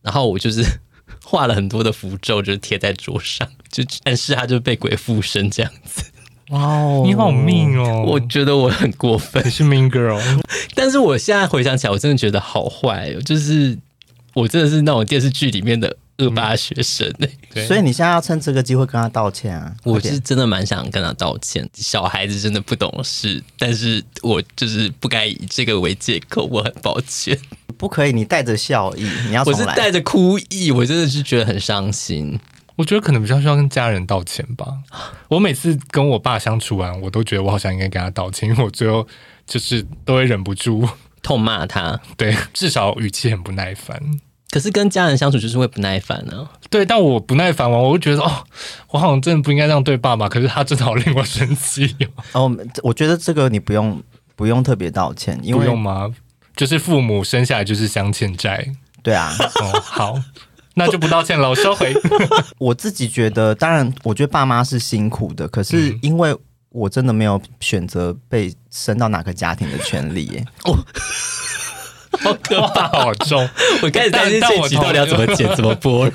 [0.00, 0.64] 然后我就是
[1.22, 6.02] 画了很多的符咒，就是贴在桌上，就暗示他就被鬼附身这样子。
[6.48, 8.04] 哇哦，你好命哦！
[8.06, 10.20] 我觉得我很过分，你是 mean girl。
[10.74, 13.78] 但是我现在回想起来，我真的觉得好坏哦，就是
[14.34, 17.12] 我真的是那种电视剧里面的恶霸学生。
[17.52, 19.74] 对，所以你现在要趁这个机会跟他道歉啊！
[19.84, 21.68] 我是真的蛮想跟他道歉。
[21.74, 27.38] 小孩子真的不懂事，但是我就是不该以这个为借口，我很抱歉。
[27.76, 32.38] 不可以，你带着笑意，你要我是带着哭意，我真的是觉得很伤心。
[32.76, 34.66] 我觉得可能比较需要跟家人道歉吧。
[35.28, 39.06] 我每次跟我爸相处完，我都觉得我好像应该跟他道歉，因为我最后
[39.46, 40.88] 就是都会忍不住
[41.22, 42.00] 痛骂他。
[42.16, 44.00] 对，至少语气很不耐烦。
[44.54, 46.46] 可是跟家人相处就是会不耐烦呢、啊。
[46.70, 48.46] 对，但我不耐烦完，我会觉得哦，
[48.90, 50.28] 我好像真的不应该这样对爸爸。
[50.28, 51.92] 可是他真的好令我生气
[52.32, 52.46] 哦。
[52.46, 54.00] 哦，我觉得这个你不用
[54.36, 56.08] 不用特别道歉，因为不用吗？
[56.54, 58.64] 就是父母生下来就是相欠债。
[59.02, 59.34] 对啊。
[59.60, 60.22] 哦，好。
[60.74, 61.92] 那就不道歉了，我收回。
[62.58, 66.32] 我自己觉得，当然，我觉得爸妈是辛苦的，可是因为
[66.68, 70.44] 我真的没有选择被生到哪个家庭的权利耶。
[70.64, 70.78] 哦，
[72.20, 73.48] 好可怕，好重！
[73.82, 76.12] 我开始担心这集到底要怎么剪、 怎么播了。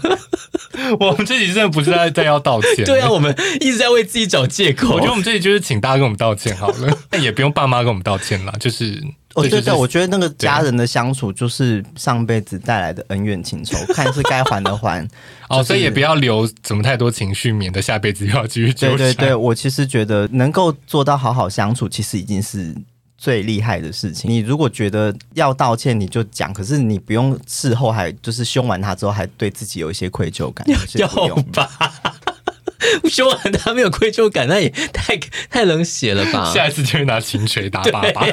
[0.99, 4.95] 我们这集真的不是在在要道歉，对啊，我们一直在为自己找借口。
[4.95, 9.03] 我觉得我们这集就是请大家跟我们道歉好了， 但也不用爸妈跟我们道歉啦，就是。
[9.35, 15.07] 哦，对对，我觉得那个家人的相处就是上辈子带来的恩怨情仇，看是该还的还。
[15.49, 18.97] 哦，所以也不要留怎么太多情绪，免得下辈子又要继续纠缠。
[18.97, 22.75] 对对对，我其实觉得能够做到好好相处，其实已经是
[23.19, 24.31] 最厉害的事情。
[24.31, 31.69] 你如果觉得要道歉，你就讲，可是你不用事后还就是凶完他之后，还对自己有一些愧疚感，要吧？
[33.11, 35.17] 凶完他没有愧疚感，那也太
[35.49, 36.49] 太冷血了吧？
[36.55, 38.25] 下一次就会拿琴锤打爸爸。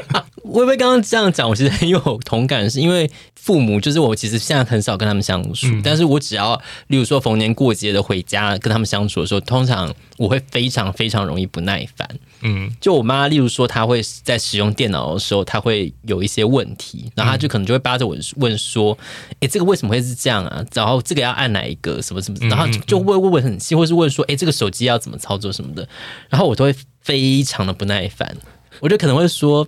[0.48, 12.08] 微微刚刚这样讲，我其实很有同感，是因为父母就是我，其实现在很少跟他们相处，嗯、但是我只要，例如说逢年过节的回家跟他们相处的时候，通常我会非常非常容易不耐烦。
[12.42, 18.96] 嗯，就我妈，例如说她会在使用电脑的时候，她会有一些问题，然后她就可能就会扒着我问说
[19.34, 20.64] ：“哎、欸，这个为什么会是这样啊？
[20.74, 22.00] 然后这个要按哪一个？
[22.02, 25.88] 什么什么？”然后就会问问很细，或是问说：“哎、欸，这个手机要怎么操作什么的？”
[26.28, 28.36] 然后我都会非常的不耐烦。
[28.80, 29.66] 我就可能会说，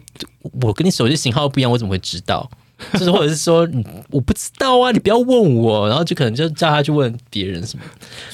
[0.63, 2.51] 我跟你手机型号不一样，我怎么会知道？
[2.95, 3.69] 就是或者是说，
[4.09, 5.89] 我不知道啊，你不要问我。
[5.89, 7.83] 然后就可能就叫他去问别人什么。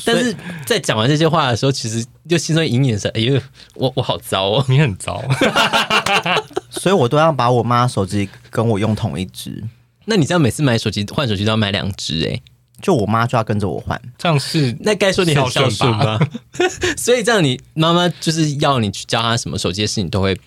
[0.04, 3.40] 但是在讲完这些话的时候，其实就心中隐隐是，哎呦，
[3.74, 5.24] 我我好糟哦，你很糟。
[6.68, 9.64] 所以我都要把我妈手机跟我用同一只。
[10.04, 12.38] 那你这样每次买手机换手机都要买两只哎？
[12.82, 16.20] 就我妈就要跟着我换，这样是那该说你很孝顺吧？
[16.98, 20.38] 所以这样你妈妈就是要你去教她什么手机的事情都会。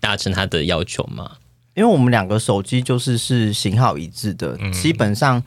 [0.00, 1.32] 达成他的要求吗？
[1.74, 5.42] 因为我们两个手机就是是型号一致的，嗯、基本上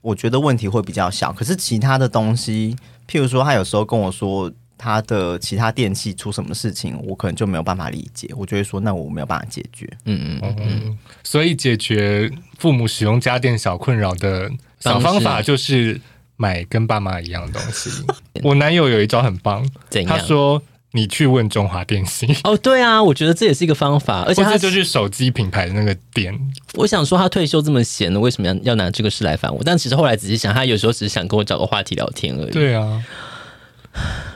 [0.00, 1.32] 我觉得问题会比较小。
[1.32, 2.76] 可是其他的东西，
[3.08, 9.88] 譬如说他有时候跟我说他的其他电器出什么事情，我可能就没有办法理解，我就会说那我没有办法解决。
[10.06, 10.98] 嗯嗯嗯。
[11.22, 16.00] 所以解决父母使用家电小困扰的小方法就是
[16.36, 17.90] 买跟爸妈一样的东西。
[18.42, 20.18] 我男友有一招很棒，怎样？
[20.18, 20.60] 他说。
[20.92, 26.36] 你去问中华电信 哦，对啊，我觉得这也是一个方法， 而且他就是手机品牌的那个店。
[26.74, 29.62] 我想说，他退休这么闲了，为什么要要拿这个事来烦我？
[29.64, 32.50] 但其实后来仔细想，他有时候只是想跟我找个话题聊天而已。
[32.50, 33.02] 对啊。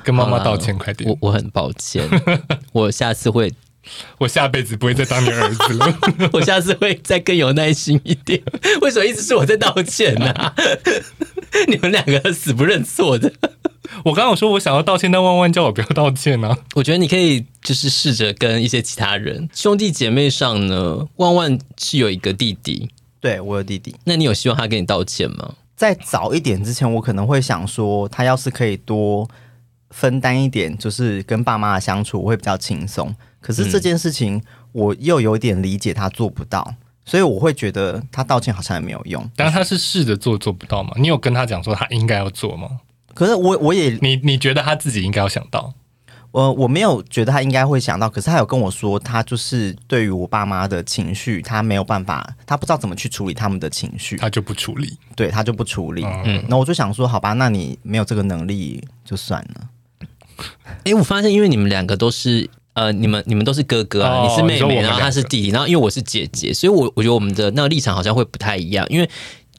[0.02, 1.08] 跟妈妈道歉，快点！
[1.08, 2.04] 我我很抱歉，
[2.72, 3.52] 我下次会，
[4.18, 5.98] 我下辈子不会再当你儿子了，
[6.32, 8.42] 我下次会再更有耐心一点。
[8.82, 10.52] 为什么一直是我在道歉呢、啊？
[11.68, 13.32] 你们两个死不认错的。
[14.04, 16.58] 我刚刚有说我想要道歉，但万万叫我不要道歉呢、啊。
[16.74, 23.94] 我觉得你可以就是试着跟一些其他人兄弟姐妹上呢，万万是有一个弟弟，对，我有弟弟。
[24.04, 25.54] 那你有希望他跟你道歉吗？
[25.76, 29.28] 在早一点之前，我可能会想说，他要是可以多
[29.90, 33.14] 分担一点，就是跟爸妈的相处，我会比较轻松。
[33.40, 34.40] 可是这件事情，
[34.72, 39.28] 我又有点理解他做不到，嗯、所以我会觉得他道歉好像也没有用。
[39.36, 40.92] 但他是试着做，做不到吗？
[40.96, 42.68] 你有跟他讲说他应该要做吗？
[43.14, 45.72] 可是我我也你你觉得他自己应该要想到？
[46.32, 56.04] 呃我没有觉得他应该会想到，可是他有跟我说，他就是对于我爸妈的情绪，他没有办法，他不知道怎么去处理他们的情绪，他就不处理，对，他就不处理。
[56.24, 59.68] 嗯，那我就想说，好吧，那你没有这个能力就算了。
[60.78, 69.08] 哎、欸，我发现，因为你们两个都是呃，你们你们都是哥哥啊，哦、你是妹妹，然后他是弟弟，然后因为我是姐姐，所以我我觉得我们的那个立场好像会不太一样，因为。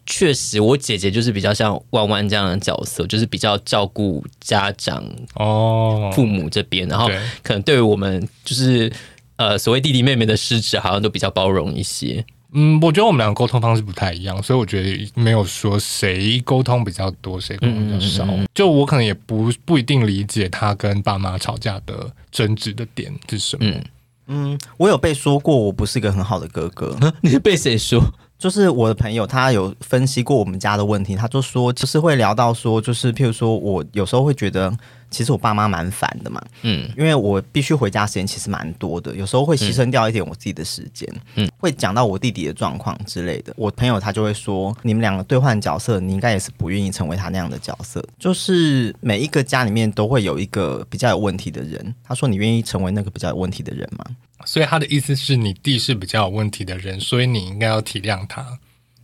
[0.06, 5.04] 确实，我姐姐就是比较像弯弯这样的角色，就是比较照顾家长
[5.36, 7.10] 哦，父母这边，然后
[7.42, 8.92] 可能对于我们就是
[9.38, 12.24] 呃所谓弟弟妹妹的失职，好像都比较包容一些。
[12.58, 18.24] 嗯，我觉得我们两个沟通方式不太一样，所以我觉得没有说谁沟通比较多，谁沟通比较少。
[18.26, 23.66] 嗯嗯嗯，就我可能也不不一定理解他跟爸妈吵架的争执的点是什么。
[23.66, 23.84] 嗯，
[24.28, 28.02] 嗯，我有被说过我不是一个很好的哥哥， 你是被谁说？
[28.38, 34.72] 就是我的朋友，他有分析过我们家的问题，他就说，就是会聊到说，就是譬如说我有时候会觉得，
[35.16, 43.54] 其实我爸妈蛮烦的嘛，嗯，因为我必须回家时间其实蛮多的，有时候会牺牲掉一点我自己的时间，嗯，会讲到我弟弟的状况之类的。
[43.56, 48.06] 我朋友他就会说，你们两个兑换角色，你应该也是不愿意成为他那样的角色。
[48.20, 54.04] 就是每一个家里面都会有一个比较有问题的人，他说，你愿意成为那个比较有问题的人吗？
[54.44, 58.60] 所以他的意思是你弟是比较有问题的人，所以你应该要体谅他。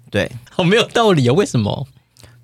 [0.10, 1.34] 对，好没有道理啊！
[1.34, 1.88] 为什么？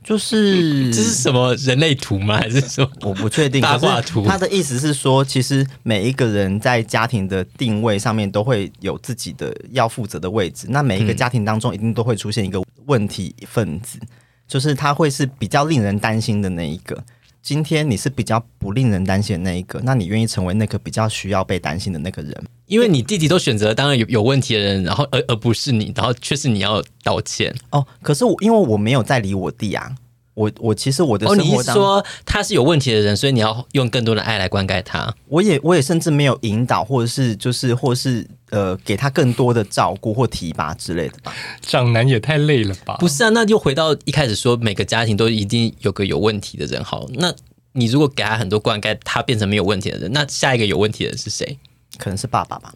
[0.08, 2.38] 就是这是什么人类图吗？
[2.38, 3.60] 还是说我不确定？
[3.60, 4.26] 八卦图。
[4.26, 10.68] 他的意思是说，其实每一个人在家庭的定位上面都会有自己的要负责的位置。
[10.70, 14.08] 那每一个家庭当中一定都会出现一个问题分子，嗯、
[14.48, 17.04] 就是他会是比较令人担心的那一个。
[17.42, 22.34] 今天你是比较不令人担心的那一个，那你愿意成为那个比较需要被担心的那个人？
[22.68, 27.86] 因为你弟弟都选择当然有有问题的人，然后而而不是你，然后却是你要道歉哦。
[28.02, 29.96] 可是我因为我没有在理我弟啊。
[30.34, 35.12] 我我其实我的生活，哦，你是说他是有问题的人，所以你要用更多的爱来灌溉他。
[35.30, 41.34] 我也我也甚至没有引导，或者是就是或是呃给他更多的照顾或提拔之类的吧。
[41.64, 42.98] 长男也太累了吧？
[43.00, 46.84] 不是啊，那就回到一开始说，每个家庭都一定有个有问题的人。
[46.84, 47.34] 好，那
[47.72, 51.58] 你如果给他很多灌溉，他变成没有问题的人，那下一个有问题的人是谁？
[51.98, 52.74] 可能是爸爸吧。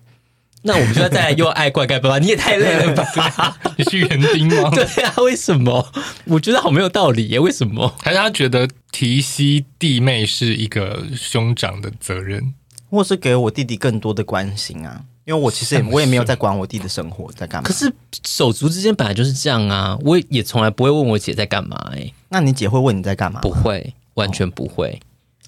[0.64, 3.58] 那我们就要再来又爱怪怪爸爸， 你也太累了吧？
[3.78, 4.70] 你是园丁吗？
[4.76, 5.92] 对啊，为什么？
[6.26, 7.92] 我觉得好没有道理耶，为什么？
[8.00, 12.54] 还是他觉得提携弟妹是一个兄长的责任，
[12.92, 15.02] 或是给我弟弟更多的关心啊？
[15.26, 17.68] 因为我其实也我也没有在管我弟的生活在干嘛。
[17.68, 17.92] 可是
[18.28, 22.12] 手足之间本来就是这样啊，我也从来不会问我姐在干嘛哎。
[22.30, 23.40] 那你姐会问你在干嘛？
[23.42, 25.00] 不会，完全不会。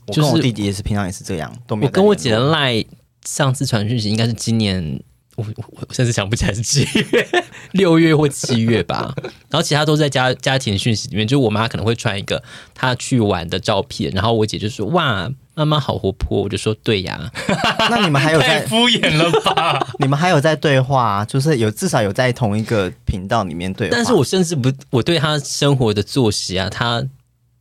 [0.07, 1.87] 我跟我弟弟也是平常也是这样，都没有。
[1.87, 2.83] 我跟我姐的赖。
[3.25, 5.01] 上次传讯息应该是今年，
[5.35, 7.27] 我我我甚至想不起来是几月，
[7.73, 9.13] 六月或七月吧。
[9.49, 17.31] 然后其他都在家家庭讯息里面，就我妈可能会传一个她去玩的照片，然后我姐就说：“哇，妈妈好活泼。”我就说：“对呀。
[17.89, 19.79] ”那你们还有在 敷衍了吧？
[19.99, 23.95] 你们还有在对话，就是有至少有在同一个频道里面对话。
[23.95, 27.03] 但是我甚至不，我对她生活的作息啊，她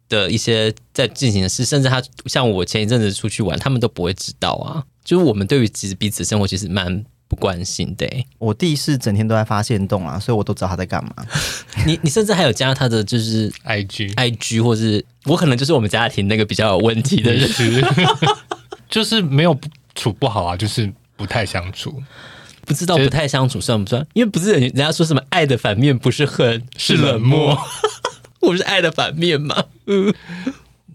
[0.08, 4.84] 的一些在进行的事，甚至她像我前一阵子出去玩，他们都不会知道啊。
[5.04, 8.06] 就是我们对于其实彼此生活其实蛮不关心的。
[8.38, 11.12] 我弟是整天都在发现动啊，所以我都知道他在干嘛。
[11.86, 17.48] 你你甚至还有加他的就是 IG IG，或是我可能就是我们家庭那个比较有问题的人，
[18.90, 19.58] 就是没有
[19.94, 22.02] 处不好啊，就是不太相处。
[22.64, 24.06] 不知道不太相处算不算？
[24.12, 27.58] 因为不是人人家说什么爱的反面不是恨是冷漠，
[28.40, 29.64] 我是爱的反面嘛。
[29.86, 30.14] 嗯。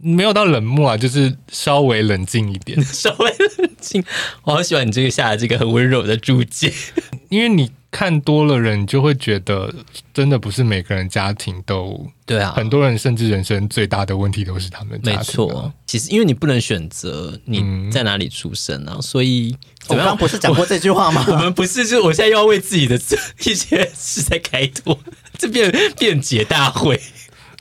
[0.02, 4.04] 没有到冷漠啊，就是稍微冷静一点， 稍微冷静。
[4.44, 6.72] 我好喜欢你这个下的这个很温柔的注解，
[7.30, 9.74] 因为你看多了人，就会觉得
[10.14, 12.54] 真的不是每个人家庭都对啊。
[12.56, 15.18] 很多人甚至人生最大的问题都是他们家庭啊。
[15.20, 19.56] 没错，其实因为你不能选择你在哪里出生啊，嗯、所以
[19.88, 21.26] 我刚刚不是讲过这句话吗？
[21.30, 23.00] 我们不是，就是我现在又要为自己的
[23.46, 25.00] 一些事在开脱，
[25.38, 27.02] 这变辩解大会。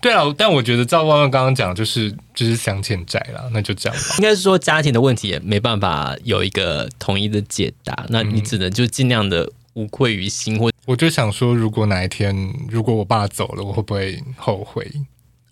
[0.01, 4.15] 对啊，但我觉得赵万万刚刚讲就是就是镶欠债了，那就这样吧。
[4.19, 10.59] 应该是说家庭的问题也没办法有一个统一的解答，那你只能就尽量的无愧于心。
[10.59, 12.37] 或我就想说，如果哪一天
[12.69, 14.89] 如果我爸走了，我会不会后悔？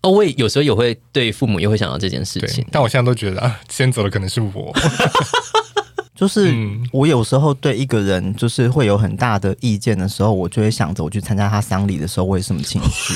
[0.02, 4.72] 哦，我也有时候也会对父母也会想到这件事情，但我现在都觉得啊，先走的可能是我。
[6.14, 6.54] 就是
[6.92, 13.14] 我有时候对一个人就是会有很大的意见的时候，我就会想着我去参加他丧礼的时候，我有什么情绪？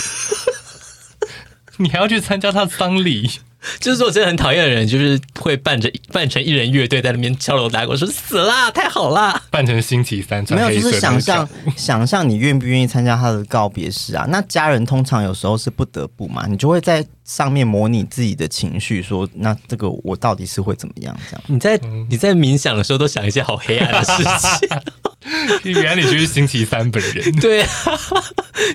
[1.79, 3.41] 你还要去参加他的丧礼？
[3.81, 14.25] 就是我真的很讨厌的人，就是会扮着扮成一人乐队在那边敲锣打鼓，说死啦，太好啦，扮成星期三，没有，就是想象 想象你愿不愿意参加他的告别式啊？
[14.29, 21.17] 那家人通常有时候是不得不嘛，你就会在上面模拟自己的情绪，说那这个我到底是会怎么样？
[21.29, 24.79] 这样你在你在冥想的时候都想一些好黑暗的事情。
[25.65, 27.69] 原来你就是星期三本人，对啊，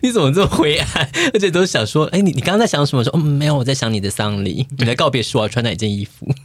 [0.01, 1.09] 你怎么这么灰暗？
[1.33, 3.03] 而且都想说，哎，你你刚刚在想什么？
[3.03, 6.33] 说，嗯，没有，我在想你的丧礼，你的告别式，我要穿哪一件衣服？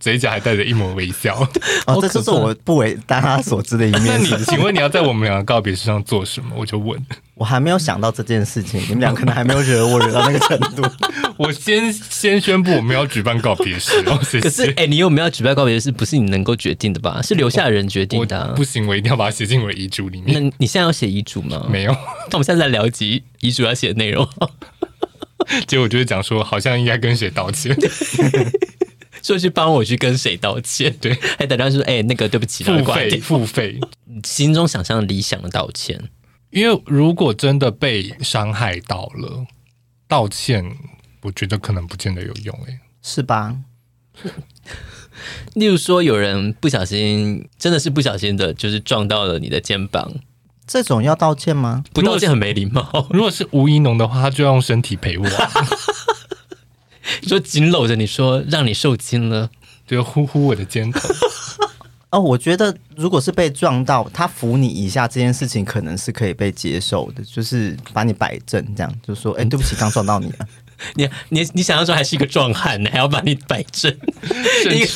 [0.00, 1.48] 嘴角还带着一抹微笑。
[1.86, 4.04] 哦，这就是我不为大家所知的一面。
[4.04, 6.56] 那你请问你要在我们两个告别式上做什么？
[6.56, 7.00] 我就问。
[7.36, 10.82] 我还没有想到这件事情，你们俩可能还没有惹我惹到那个程度。
[11.38, 14.18] 我先先宣布我们要举办告别式哦。
[14.20, 15.92] 可是，哎、欸，你有没有要举办告别式？
[15.92, 17.22] 不是你能够决定的吧？
[17.22, 18.52] 是留下的人决定的、啊。
[18.56, 20.42] 不行，我一定要把它写进我的遗嘱里面。
[20.42, 21.64] 那你现在要写遗嘱吗？
[21.70, 21.92] 没有。
[21.92, 24.28] 那我们现在来聊集遗嘱要写的内容。
[25.66, 27.76] 结果就是讲说，好像应该跟谁道歉。
[29.22, 33.78] 说去帮我去跟谁道歉，对，还等他说，哎、欸，那个对不起，付费付费，
[34.24, 36.10] 心中想象理想的道歉，
[36.50, 39.46] 因为如果真的被伤害到了，
[40.08, 40.76] 道歉，
[41.22, 43.56] 我觉得可能不见得有用，哎，是吧？
[45.54, 50.12] 例如说，有人不小心，真的是不小心的，就是撞到了你的肩膀，
[50.72, 51.84] 这种要道歉吗？
[51.92, 53.06] 不道歉很没礼貌。
[53.10, 55.26] 如果是吴怡农的话，他就要用身体陪我。
[57.20, 59.50] 你 说紧搂着，你说让你受惊了，
[59.86, 61.00] 就呼呼我的肩头。
[62.08, 70.48] 哦，我觉得如果是被撞到，他扶你一下这件事情可能是可以被接受的，就是把你摆正，这样就说，哎，对不起，刚撞到你了。
[70.96, 73.94] 你你你想象中还是一个壮汉，还要把你摆正，
[74.62, 74.88] 甚至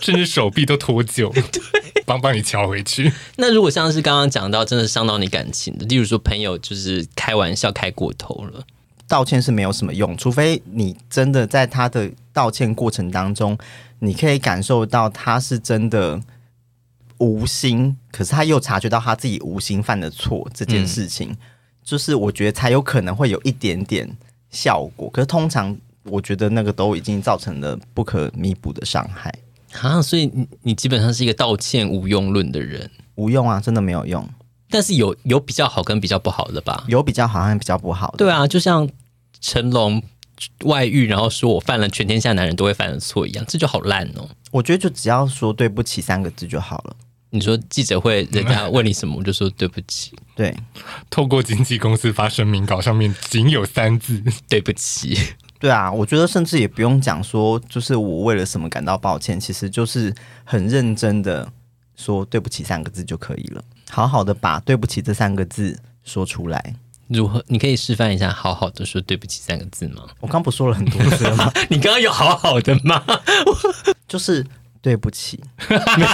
[0.00, 1.42] 甚至手臂都脱臼，对，
[2.06, 3.12] 帮帮你乔回去。
[3.36, 8.64] 那如果像是刚刚讲到，真的伤到你感情的，例如说朋友就是开玩笑开过头了。
[9.08, 13.58] 道歉是没有什么用，除非你真的在他的道歉过程当中，
[13.98, 16.18] 你可以感受到他是真的
[17.18, 21.36] 无心，可是他又察觉到他自己无心犯的错这件事情，嗯、
[21.84, 24.08] 就是我觉得才有可能会有一点点
[24.50, 25.10] 效果。
[25.10, 29.32] 可是通常我觉得那个都已经造成了不可弥补的伤害
[29.80, 34.28] 啊，所以你你基本上是一个道歉无用论的人，无用啊，真的没有用。
[34.68, 36.84] 但是有有比较好跟比较不好的吧？
[36.88, 38.18] 有比较好，还比较不好的。
[38.18, 38.88] 对啊，就像。
[39.44, 40.00] 成龙
[40.66, 44.28] 外遇，然后说我犯了全天下男人都会犯的错一样，这就好烂哦。
[44.52, 46.94] 我觉得就只要说对不起三个字就好了。
[47.30, 50.12] 你说记者会，人家问你什么，我就说对不起。
[50.36, 50.56] 对，
[51.10, 55.18] 透过经纪公司发声明稿上面仅有三字对不起。
[55.62, 61.48] 对啊，我觉得甚至也不用讲说，就是我为了什么感到抱歉，其实就是很认真的
[61.94, 63.62] 说对不起三个字就可以了。
[63.88, 66.74] 好好的把对不起这三个字说出来。
[67.06, 67.44] 如何？
[67.46, 70.02] 你可以示范一下“好好的说对不起”三个字吗？
[70.18, 71.52] 我刚不说了很多次了吗？
[71.70, 73.00] 你刚刚有好好的吗？
[74.08, 74.44] 就是
[74.80, 75.38] 对不起，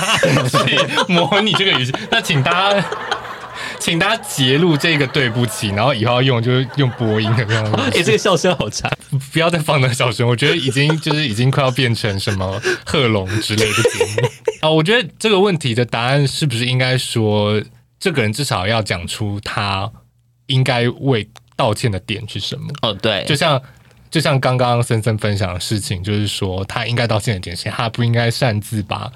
[1.09, 1.95] 模拟这个语气。
[2.11, 2.87] 那请大家，
[3.81, 7.65] 请大家截录这个对不起，然后以后要用就是用播音的这样。
[7.75, 8.91] 哎、欸，这个笑声好差，
[9.33, 10.27] 不要再放那个笑声。
[10.27, 14.29] 我觉得已经就是已经快要变成什么贺龙之类的节目
[14.61, 14.71] 啊。
[14.71, 17.63] 我觉得这个问题的答案是不是应该说，
[18.01, 19.91] 这个人至少要讲出他。
[20.49, 22.69] 应该为道歉的点是什么？
[22.81, 23.61] 哦，对，就像
[24.11, 29.13] 就像刚刚森森分享的事情，就是说他应该道歉的点是，他不应该擅自把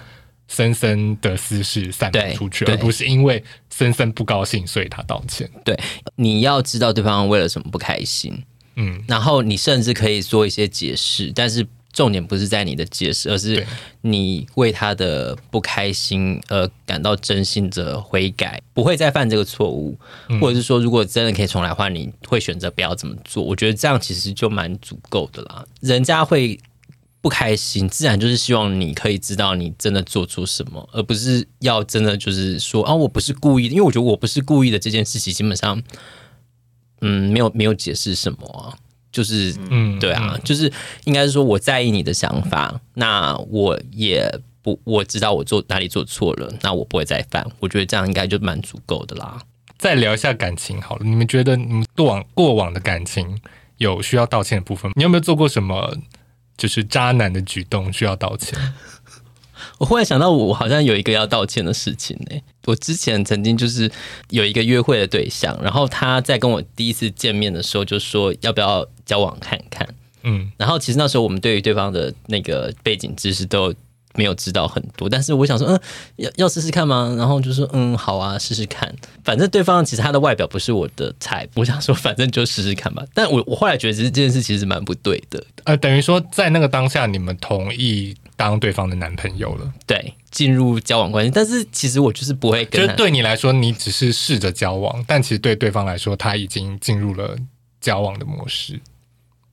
[0.52, 5.50] 森森的私事散布出去，而不是因为森森不高兴，所以他道歉。
[5.64, 5.78] 对，
[6.16, 8.42] 你要知道对方为了什么不开心，
[8.76, 11.66] 嗯，然后你甚至可以做一些解释，但是。
[11.92, 13.66] 重点不是在你的解释，而是
[14.00, 19.94] 你为他的不开心而感到真心的悔改，不会再犯这个错误，
[20.30, 23.44] 嗯、或者是说，如果真的可以重来的话，你会选择不要这么做。
[23.44, 25.62] 我觉得这样其实就蛮足够的啦。
[25.82, 26.58] 人家会
[27.22, 33.74] 不开心，自然就是希望你可以知道你真的做出什么，而不是要真的就是说啊，我不是故意的。
[33.74, 35.80] 因为我觉得我不是故意的这件事情，基本上，
[37.00, 38.76] 嗯，没有没有解释什么啊。
[39.12, 40.72] 就是，嗯，对啊，嗯、就是
[41.04, 47.46] 应该是说我在意你的想法，那我也不我知道我做哪里做错了，那我不会再犯。
[47.60, 49.38] 我觉得这样应该就蛮足够的啦。
[49.76, 53.38] 再聊一下感情好了，你们觉得你们过往过往的感情
[53.76, 54.90] 有需要道歉的部分。
[54.94, 55.94] 你有没有做过什么
[56.56, 58.58] 就是渣男的举动需要道歉？
[59.78, 62.40] 我忽然想到，我好像有一个要道歉的事情呢。
[62.64, 63.90] 我之前曾经就是
[64.30, 69.88] 有一个约会的对象，然后他在跟我第一次见面的时候就说要不要交往看看。
[70.24, 73.74] 嗯，然后其实那时候我们对于对方的那个背景知识都
[74.14, 75.80] 没有知道很多，但是我想说，嗯，
[76.16, 77.14] 要要试试看吗？
[77.16, 78.94] 然后就说，嗯，好啊，试试看。
[79.24, 83.04] 反正对方其实他的外表不是我的菜，我想说，反正就试试看吧。
[83.14, 85.42] 但我我后来觉得，其实这件事其实蛮不对的。
[85.64, 91.30] 呃，等于说在那个当下，你们同意当对方的男朋友了，对，进入交往关系。
[91.32, 97.36] 但是其实我就是不会跟，就是对你来说，你只是试着交往，但其实对对方来说，他已经进入了
[97.80, 98.80] 交往的模式。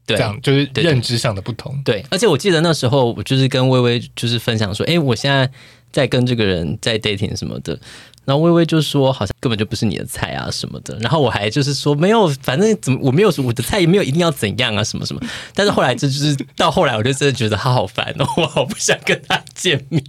[0.10, 1.80] 对，这样就是认知上的不同。
[1.86, 5.50] 对，而且我记得那时候，我就是跟薇薇就是分享说，哎，我现在
[5.92, 7.80] 在跟这个人在 dating 什么的。
[8.26, 10.96] 然后薇薇就说，好像根本就不是你的菜啊什么的。
[11.00, 15.22] 然后我还就是说，没有，反正怎么我没有我的菜也没有一定要怎样啊什么什么。
[15.56, 20.04] 但是后来这就是到后来，我就真的觉得他好烦哦， 我好不想跟他见面。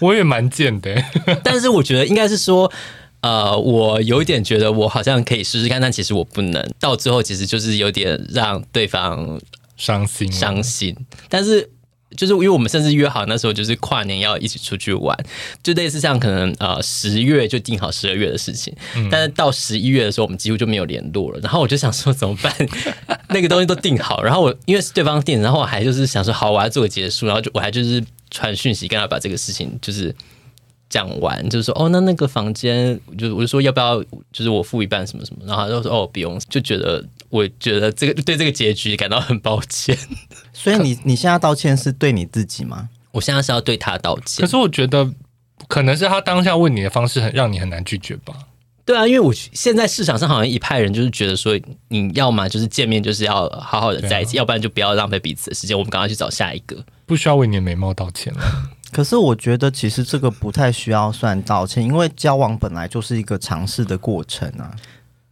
[0.00, 1.02] 我也蛮贱的，
[1.42, 2.70] 但是我觉得应该是说。
[3.20, 6.64] 呃，我有一点觉得我好像可以试试看，但其实我不能。
[6.78, 9.40] 到最后其实就是有点让对方
[9.76, 10.96] 伤心，伤心。
[11.28, 11.68] 但是
[12.16, 15.18] 就是因为我们甚至约好那时候就是跨年要一起出去玩，
[15.64, 21.40] 就类似像可能呃十月就定好十二月的事情，嗯、但是到十一月的时候我们几乎就没有联络了。
[21.40, 22.54] 然后我就想说怎么办？
[23.30, 30.14] 那个东西都定好，然后我因为是对方定，然后我还就是想说好，我要做个结束，然后就我还就是传讯息跟他把这个事情就是。
[30.88, 39.96] 讲完就是说哦，那那个房间，就是我就说要不要，就是我付一半什么什么，然后他就说哦不用，就觉得我觉得这个对这个结局感到很抱歉。
[40.52, 42.88] 所以你你现在道歉是对你自己吗？
[43.12, 44.44] 我现在是要对他道歉。
[44.44, 45.10] 可是我觉得
[45.66, 48.34] 可能是他当下问你的方式很让你很难拒绝吧？
[48.84, 56.82] 对啊，因为我现在市场上好像一派人就是觉得说，你要么就是见面就是要好好的在一起，啊、要不然就不要浪费彼此的时间，我们赶快去找下一个。
[57.04, 58.40] 不需要为你的美貌道歉了。
[58.90, 64.74] 可是我觉得其实这个不太需要算道歉，因为交往本来就是一个尝试的过程啊，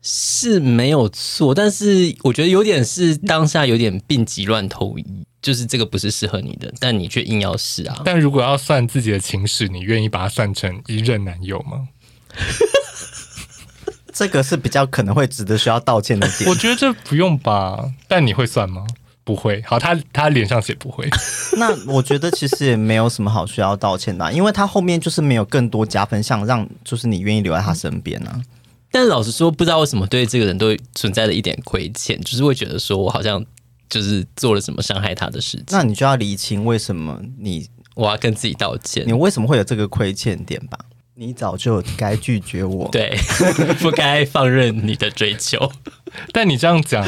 [0.03, 1.55] 是没有错。
[1.55, 8.03] 但是我觉得有点是当下有点病急乱投医，就是这个不是适合你的，但你却硬要试啊。
[8.05, 11.89] 但如果要算自己的情史，你愿意把它算成一任男友吗？
[14.13, 16.49] 这个是比较可能会值得需要道歉的点。
[16.49, 18.87] 我觉得这不用吧，但你会算吗？
[19.27, 21.05] 不会，好，他他脸上写不会。
[21.59, 28.41] 那我觉得其实也没有什么好需要道歉的，啊，因为他后面就是没有更多加分项，让就是你愿意留在他身边呢，啊。
[28.93, 33.45] 但是老实说，不知道为什么对这个人都存在了一点亏欠，就是会觉得说我好像
[33.91, 35.65] 就是做了什么伤害他的事情。
[35.71, 40.79] 那你就要理清为什么你我要跟自己道歉，你为什么会有这个亏欠点吧？
[41.19, 43.17] 你早就该拒绝我，对，
[43.81, 45.73] 不该放任你的追求。
[46.31, 47.03] 但你这样讲，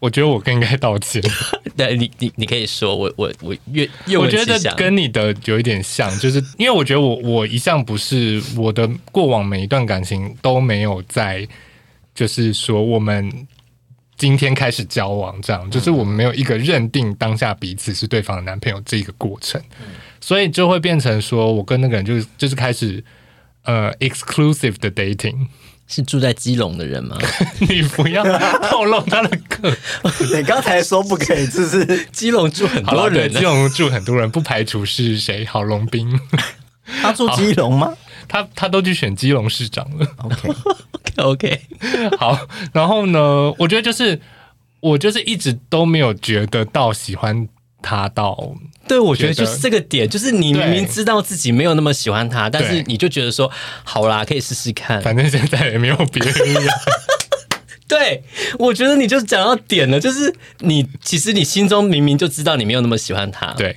[0.00, 1.22] 我觉得我更应该道歉。
[1.76, 3.86] 对，你你你可以说我我我越
[4.18, 11.46] 我觉得跟你的有一点像，就是因为我觉得我我一向不是我的过往每一段感情都没有在，
[12.14, 13.46] 就是说我们
[14.16, 19.60] 今天开始交往这样，就是我们没有一个认定当下彼此是对方的男朋友这一个过程，
[20.22, 23.04] 所以就会变成说我跟那个人就是就是开始。
[23.64, 25.46] 呃，exclusive 的 dating
[25.86, 27.16] 是住在基隆的人吗？
[27.60, 28.24] 你不要
[28.70, 29.76] 透露他的个。
[30.36, 35.44] 你刚才说不可以，就是基隆住很多人，基隆住很多人，不排除是谁。
[35.44, 36.18] 郝龙斌，
[37.02, 37.94] 他住基隆吗？
[38.28, 40.06] 他他都去选基隆市长了。
[40.18, 41.58] OK，OK，okay.
[41.80, 42.16] okay.
[42.16, 42.48] 好。
[42.72, 44.20] 然后呢，我觉得就是
[44.80, 47.48] 我就是一直都没有觉得到喜欢。
[47.82, 48.52] 他到
[48.88, 53.50] 对，我觉得就是这个点，就是你明明知道自己没有那么喜欢他，但是你就觉得说
[53.84, 56.34] 好啦，可以试试看，反正现在也没有别人。
[57.88, 58.22] 对，
[58.58, 63.76] 我觉得你就讲到点了，就是你其实你心中明明就知道你没有那么喜欢他，对。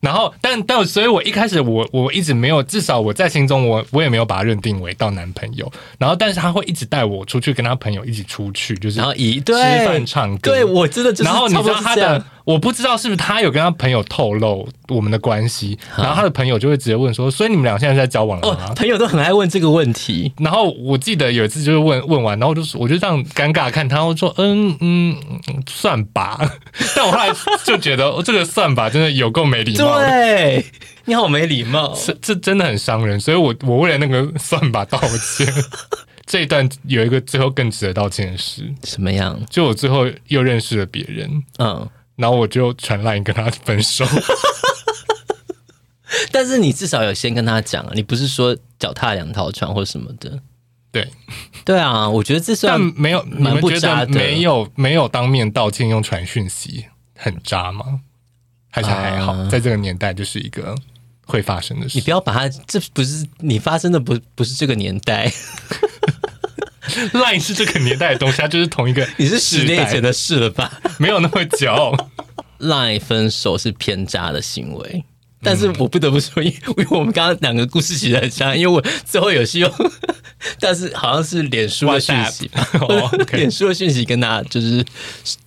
[0.00, 5.72] 然后，但但所以，我一开始我我一直没有，至少我在心中我我也没有把他认定为到男朋友。
[5.96, 10.50] 然后，但是他会一直带我出去跟他朋友一起出去，就是然后一吃饭唱歌。
[10.50, 11.24] 对，我真的就是。
[11.24, 12.22] 然后你知道他的。
[12.44, 20.32] 我不知道是不是他有跟他朋友透露我们的关系，然后他的朋友就会直接问说：“所以你们俩现在在交往了吗？”哦，朋友都很爱问这个问题。
[20.38, 25.16] 然后我记得有一次就是问问完，然后我就我就这样尴尬看他，我说：“嗯嗯，
[25.66, 26.38] 算吧。
[26.94, 27.34] ”但我后来
[27.64, 29.98] 就觉得这个算吧真的有够没礼貌。
[29.98, 30.64] 对，
[31.06, 33.18] 你好没礼貌，这这真的很伤人。
[33.18, 35.46] 所以我我为了那个算吧道歉。
[36.26, 39.38] 这一段有一个最后更值得道歉的事，什么样？
[39.48, 41.42] 就我最后又认识了别人。
[41.58, 41.88] 嗯。
[42.16, 44.04] 然后我就传 line 跟他分手，
[46.30, 50.40] 但是你至少有先跟他讲啊，你不是说脚踏两条船或什么的？
[50.92, 51.10] 对，
[51.64, 56.86] 对啊，我觉得这算没有蛮不渣的，没有没有当面道歉用传讯息
[57.16, 58.00] 很渣吗？
[58.70, 60.74] 还是还好，呃、在这个年代就是一个
[61.26, 61.98] 会发生的事。
[61.98, 65.32] 你不要把它，这不是你发生的不，不不是这个年代。
[67.12, 69.06] Line 是这个年代的东西，它就是同一个。
[69.16, 70.70] 你是十年前的事了吧？
[70.98, 71.96] 没有那么久。
[72.60, 75.04] Line 分手是偏渣的行为，
[75.42, 79.72] 但是我不得不说，因为我们刚刚两个故事其实很像，因为我最后有希望，
[80.60, 82.66] 但是好像是脸书的讯息吧，
[83.32, 84.84] 脸书的讯息跟大家就是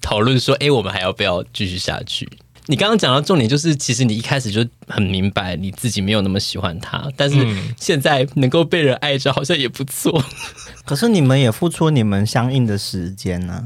[0.02, 2.30] 讨论说，哎，我们还要不要继续下去？
[2.70, 7.38] 你刚刚讲到重点，就是其实你一开始就很明白你自己没有那么喜欢他，但是
[7.78, 10.24] 现在能够被人爱着，好像也不错。
[10.86, 13.64] 可是你们也付出你们相应的时间呢、啊？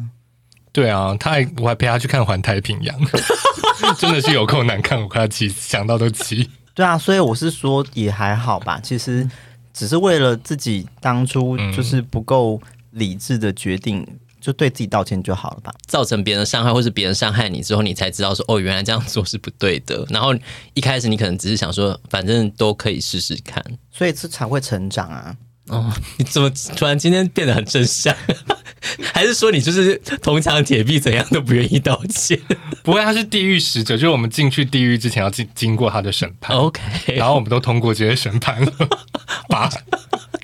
[0.71, 3.05] 对啊，他还我还陪他去看《环太平洋》，
[3.99, 6.49] 真的是有够难看，我快要气，想到都气。
[6.73, 8.79] 对啊，所以我是说也还好吧。
[8.81, 9.29] 其实
[9.73, 14.07] 只是为了自己当初就是不够理智的决定。
[14.41, 15.71] 就对自己道歉就好了吧。
[15.87, 20.05] 造成别人伤害，或是别人伤害你之后，你才知道说哦，原来这样做是不对的。
[20.09, 20.33] 然后
[20.73, 25.37] 一开始你可能只是想说，反正都可以试试看，所以这才会成长啊。
[25.67, 28.13] 哦，你怎么突然今天变得很正向？
[29.13, 32.37] 还是说你就是铜墙铁壁，怎样都不愿意道歉？
[32.83, 36.57] 不会，他是地狱使者，就是我们进去地狱之前要经经过他的审判。
[36.57, 36.81] OK，
[37.15, 38.71] 然后我们都通过这些审判了，
[39.47, 39.69] 吧？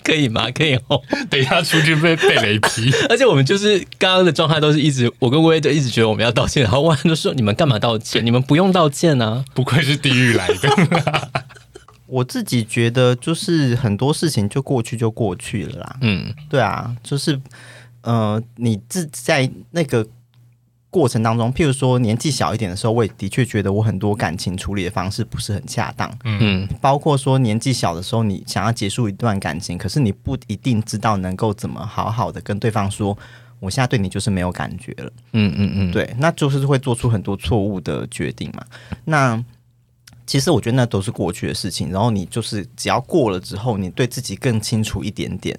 [0.07, 0.49] 可以吗？
[0.55, 1.01] 可以哦。
[1.29, 2.89] 等一下出去被被雷劈。
[3.09, 8.23] 而且我们就是刚刚的状态都是一直，我跟薇薇都一直觉得我们要道歉，然后万就说：“你们干嘛道歉？
[8.25, 11.29] 你们不用道歉啊！”不愧是地狱来的。
[12.05, 15.97] 我自己觉得，就是很多事情就过去就过去了啦。
[16.01, 17.37] 嗯，对啊，就是
[18.01, 20.07] 呃，你自在那个。
[20.89, 26.11] 过程当中，譬如说年纪小一点的时候，我也的确觉得我很多感情处理的方式不是很恰当。
[26.23, 33.15] 嗯，包括说年纪小的时候，你想要结束一段感情，可是你不一定知道能够怎么好好的跟对方说，
[33.59, 35.11] 我现在对你就是没有感觉了。
[35.33, 38.65] 嗯嗯嗯，对，那就是会做出很多错误的决定嘛。
[39.03, 39.43] 那
[40.25, 45.57] 其实我觉得那都是过去的事情，然后你就是只要过了之后，你对自己更清楚一点点。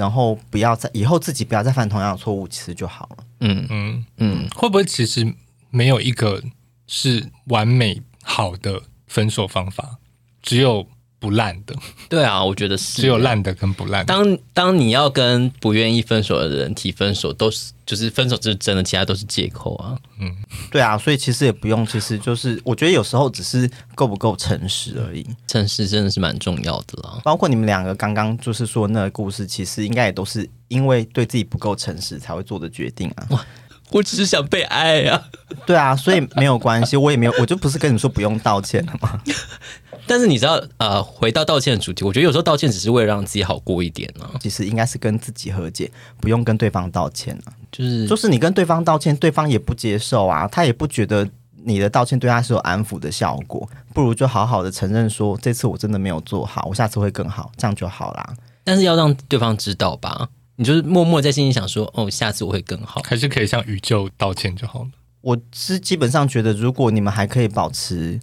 [0.00, 3.24] 然后不要再以后自己不要再犯同样的错误，其实就好了。
[3.40, 5.30] 嗯嗯嗯，会不会其实
[5.68, 6.42] 没有一个
[6.86, 9.98] 是完美好的分手方法，
[10.42, 10.86] 只有。
[11.20, 11.76] 不烂的，
[12.08, 14.06] 对啊，我觉得是只有烂的跟不烂的。
[14.06, 19.98] 当当你要跟不愿意分手的人提分手，都是就是分手就是真的，其他都是借口啊。
[20.20, 20.32] 嗯，
[20.70, 25.26] 对啊，所以其实也不用，其实就是我觉得有时候只是够不够诚实而已。
[25.48, 27.20] 诚实真的是蛮重要的啦。
[27.24, 33.26] 包括你们两个刚刚就是说那个故事，其实应该也都是因为对自己不够诚实才会做的决定啊。
[33.30, 33.44] 哇，
[33.90, 35.20] 我只是想被爱啊。
[35.66, 39.20] 对啊，所以没有关系，我也没有，我就不是跟你说不用道歉了吗？
[40.06, 44.38] 但是你知道，呃，回到道歉的主题，我觉得有时候道歉只是为了让自己好过一点呢、啊。
[44.40, 47.52] 其实应该是跟自己和解，不用跟对方道歉啊。
[47.80, 51.26] 就是就是你跟对方道歉，对方也不接受啊，他也不觉得
[51.64, 53.68] 你的道歉对他是有安抚的效果。
[53.94, 58.34] 不如就好好的承认说，这次我真的没有做好，我下次会更好，这样就好啦。
[58.62, 64.88] 但是要让对方知道吧，你就是默默在心里想说，哦，下次我会更好，还是可以向宇宙道歉就好了。
[65.22, 68.20] 我是基本上觉得，如果你们还可以保持。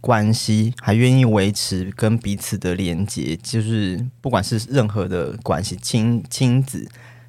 [0.00, 6.88] 关系还愿意维持跟彼此的连接，就是不管是任何的关系，亲亲子、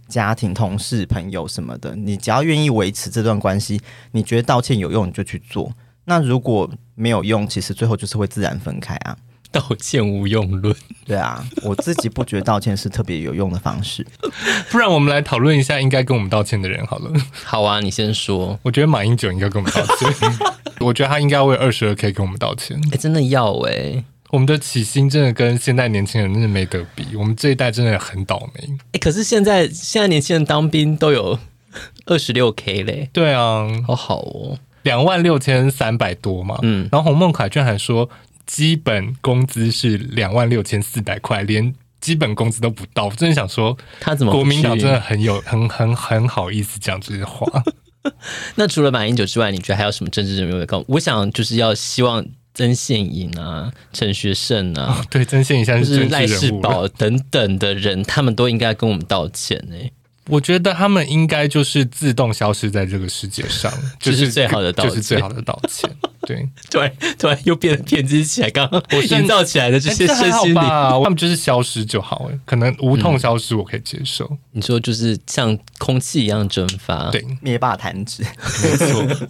[0.10, 3.80] 家庭、同事、朋友什么的，你只要愿意维持这段关系，
[4.12, 5.72] 你觉得道歉有用，你就去做。
[6.06, 9.16] 那如果没有用，其实最后就是会自然分开啊。
[9.52, 14.06] 道歉无用论，对啊，我自己不觉得道歉是特别有用的方式。
[14.70, 17.12] 不然我们来讨论一下应该跟我们道歉的人好了。
[17.46, 18.60] 好啊，你先说。
[18.62, 20.32] 我觉得马英九应该跟我们道歉。
[20.80, 22.78] 我觉得他应该为二十二 K 跟我们道歉。
[22.78, 27.16] 哎、欸，真的要哎、欸，我们的起薪真的跟现在年轻人真的没得比。
[27.16, 28.64] 我们这一代真的很倒霉。
[28.68, 31.38] 哎、欸，可是现在现在年轻人当兵都有
[32.06, 33.10] 二十六 K 嘞。
[33.12, 36.58] 对啊，好好哦，两万六千三百多嘛。
[36.62, 38.10] 嗯，然后洪孟凯居然还说。
[38.46, 41.72] 基本工资是两万六千四百块，连
[42.02, 43.06] 基本工资都不到。
[43.06, 47.46] 我真的想说，他怎么国民党真的很有 很很很好意思讲这些话？
[48.58, 50.84] 那除了马英九之外，你觉得还有什么政治人物会告？
[50.88, 52.26] 我想就是要希望
[52.60, 59.90] 曾宪颖啊、陈学圣啊，哦、对，曾宪颖像是赖世宝 等等的人，他们都应该跟我们道歉呢、欸。
[60.28, 65.90] 我觉得他们应该就是自动消失在这个世界上， 就是、是最好的道歉，就是最好的道歉。
[66.28, 74.26] 对，突然突然又变得偏激起来，刚刚我营造起来的这些身心灵、欸，他们就是消失就好了，可能无痛消失我可以接受。
[74.30, 78.22] 嗯、你说就是像空气一样蒸发，对，灭霸弹指，
[78.62, 79.28] 没错。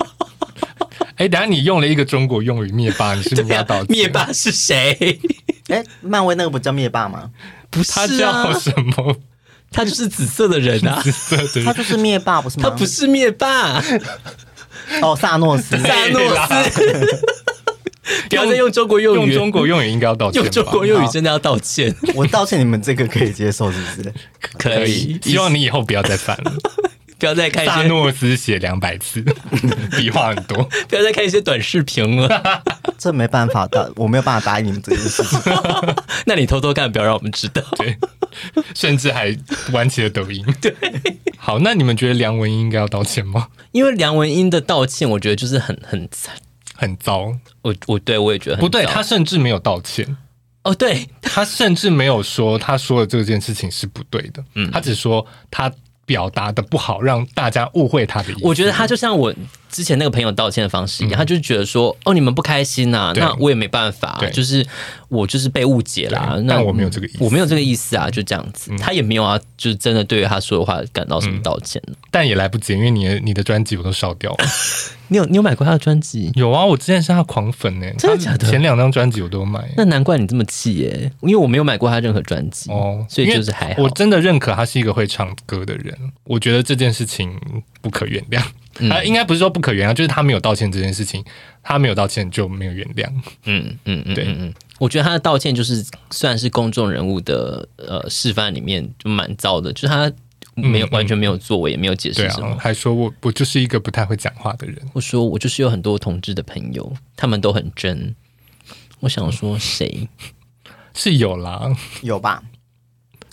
[1.19, 3.87] 哎、欸，等下你用了一个中国用语“灭霸”，你是不是要道歉？
[3.89, 5.19] 灭霸是谁？
[5.67, 7.29] 哎、欸，漫威那个不叫灭霸吗？
[7.69, 9.17] 不是、啊，他叫什么？
[9.69, 12.69] 他就是紫色的人啊，紫色的人他就是灭霸，不是吗？
[12.69, 13.83] 他不是灭霸，
[15.03, 16.21] 哦，萨诺斯， 萨诺
[16.69, 17.25] 斯。
[18.29, 20.41] 不要再用中国用语，用中国用语应该要道歉。
[20.41, 21.93] 用中国用语真的要道歉。
[22.15, 24.13] 我道歉，你们这个可以接受是不是？
[24.57, 25.19] 可以。
[25.21, 26.53] 希望你以后不要再犯了，
[27.19, 29.21] 不要再看萨诺斯写两百次，
[29.97, 32.63] 笔画很多，不要再看一些短视频了。
[32.97, 35.39] 这没办法的，我没有办法答应你们这件事情。
[36.25, 37.61] 那你偷偷看，不要让我们知道。
[37.77, 37.97] 对，
[38.73, 39.37] 甚至还
[39.71, 40.45] 玩起了抖音。
[40.61, 40.73] 对，
[41.37, 43.49] 好，那你们觉得梁文音应该要道歉吗？
[43.73, 46.33] 因为梁文音的道歉，我觉得就是很很惨。
[46.75, 50.15] 很糟，我我对我也觉得很不对，他甚至没有道歉。
[50.63, 54.43] 哦，对，他甚至没有说他说的这件事情是不对的。
[54.55, 55.69] 嗯，他只说他
[56.09, 58.41] 表达的不好，让大家误会他的意思。
[58.41, 59.31] 我觉得他就像我
[59.69, 64.65] 之前那个朋友道歉的方式一样，嗯、他就是觉得说，哦，你们不开心呐、啊，那我也没办法，就是
[65.07, 66.37] 我就是被误解啦。
[66.43, 68.71] 那我没有这个意思，我没有这个意思啊，就这样子。
[68.71, 74.37] 嗯、他也没有啊，就是真的对于他说的话感到什么道歉、嗯、但也来不及，因为你的你的专辑我都烧掉了。
[75.11, 76.31] 你有你有买过他的专辑？
[76.35, 77.95] 有啊，我之前是他狂粉呢、欸。
[77.97, 78.47] 真的假的？
[78.47, 79.67] 前两张专辑我都买。
[79.75, 83.81] 那难怪你这么气耶，因为我没有买过他任何专辑哦，所以就是还好。
[83.81, 87.39] 我真的认可他是一个会唱歌的人，我觉得这件事情
[87.81, 88.43] 不可原谅。
[88.79, 91.23] 嗯、他应该不是说不可原谅，就是他没有道歉这件事情，
[91.61, 93.07] 他没有道歉就没有原谅。
[93.45, 100.11] 嗯嗯嗯，对嗯嗯，我觉得他的道歉就是算是公众人物的呃示范里面就蛮糟的，就是他。
[100.55, 104.77] 没有完全没有作为，也没有解释什么，啊、还说我我就是一个不太会讲话的人。
[104.91, 108.13] 我说我就是有很多同志的朋友，他们都很真。
[108.99, 110.09] 我想说谁
[110.93, 112.43] 是有啦，有吧？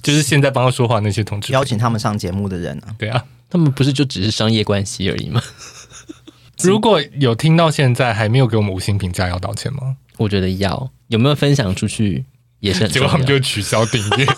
[0.02, 5.42] 就是现在帮他说话那些同志，邀请他们上节目的人啊，对啊，他们不是就只是商业关系而已吗？
[6.62, 9.96] 如果有听到现在还没有给我们五星评价，要道歉吗？
[10.16, 12.24] 我觉得要，有没有分享出去
[12.60, 13.06] 也是很重要。
[13.06, 14.26] 结果他们就取消订阅。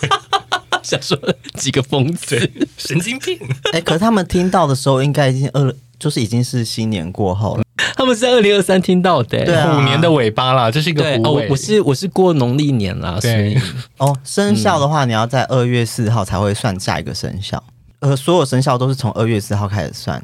[0.81, 1.17] 想说
[1.55, 3.37] 几个疯子神经病，
[3.73, 7.63] 哎、欸，可是他们听到的时候，应该已经二，就是已经是新年过后了。
[7.95, 11.45] 他们是在二零二三听到的，对、啊，虎年的尾巴啦，这是一个虎尾。
[11.45, 13.57] 哦，我是我是过农历年啦，所以
[13.97, 17.61] 哦，生肖的话，你要在二月四号才会算下一个生肖，
[17.99, 20.23] 呃，所有生肖都是从二月四号开始算。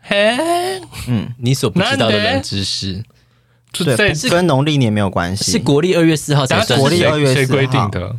[0.00, 0.36] 嘿，
[1.06, 3.04] 嗯，你所不知道的冷知识，
[3.72, 6.80] 对，跟农历年没有关系，是国历二月四号才算。
[6.80, 8.16] 国历二月四号谁规定的？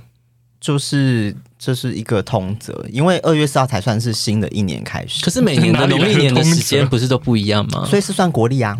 [0.61, 5.23] 就是这是一个通则，因为二月四号才算是新的一年开始。
[5.23, 7.85] 可是每年的农历年的时间不是都不一样吗？
[7.89, 8.77] 所以是算国历啊。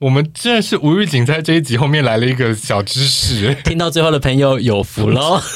[0.00, 5.40] 我们真的是无预警，在这一集后面来了一个小知识， 听到最后的朋友有福喽。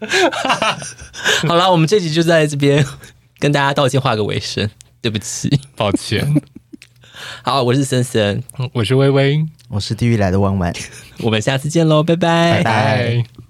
[1.48, 2.84] 好了，我们这集就在这边
[3.38, 4.68] 跟大家道歉，画个尾声。
[5.02, 6.26] 对不起，抱歉。
[7.44, 8.42] 好，我是森森，
[8.72, 10.72] 我是微微，我是地狱来的弯弯，
[11.22, 13.45] 我们下次见喽，拜拜，拜拜。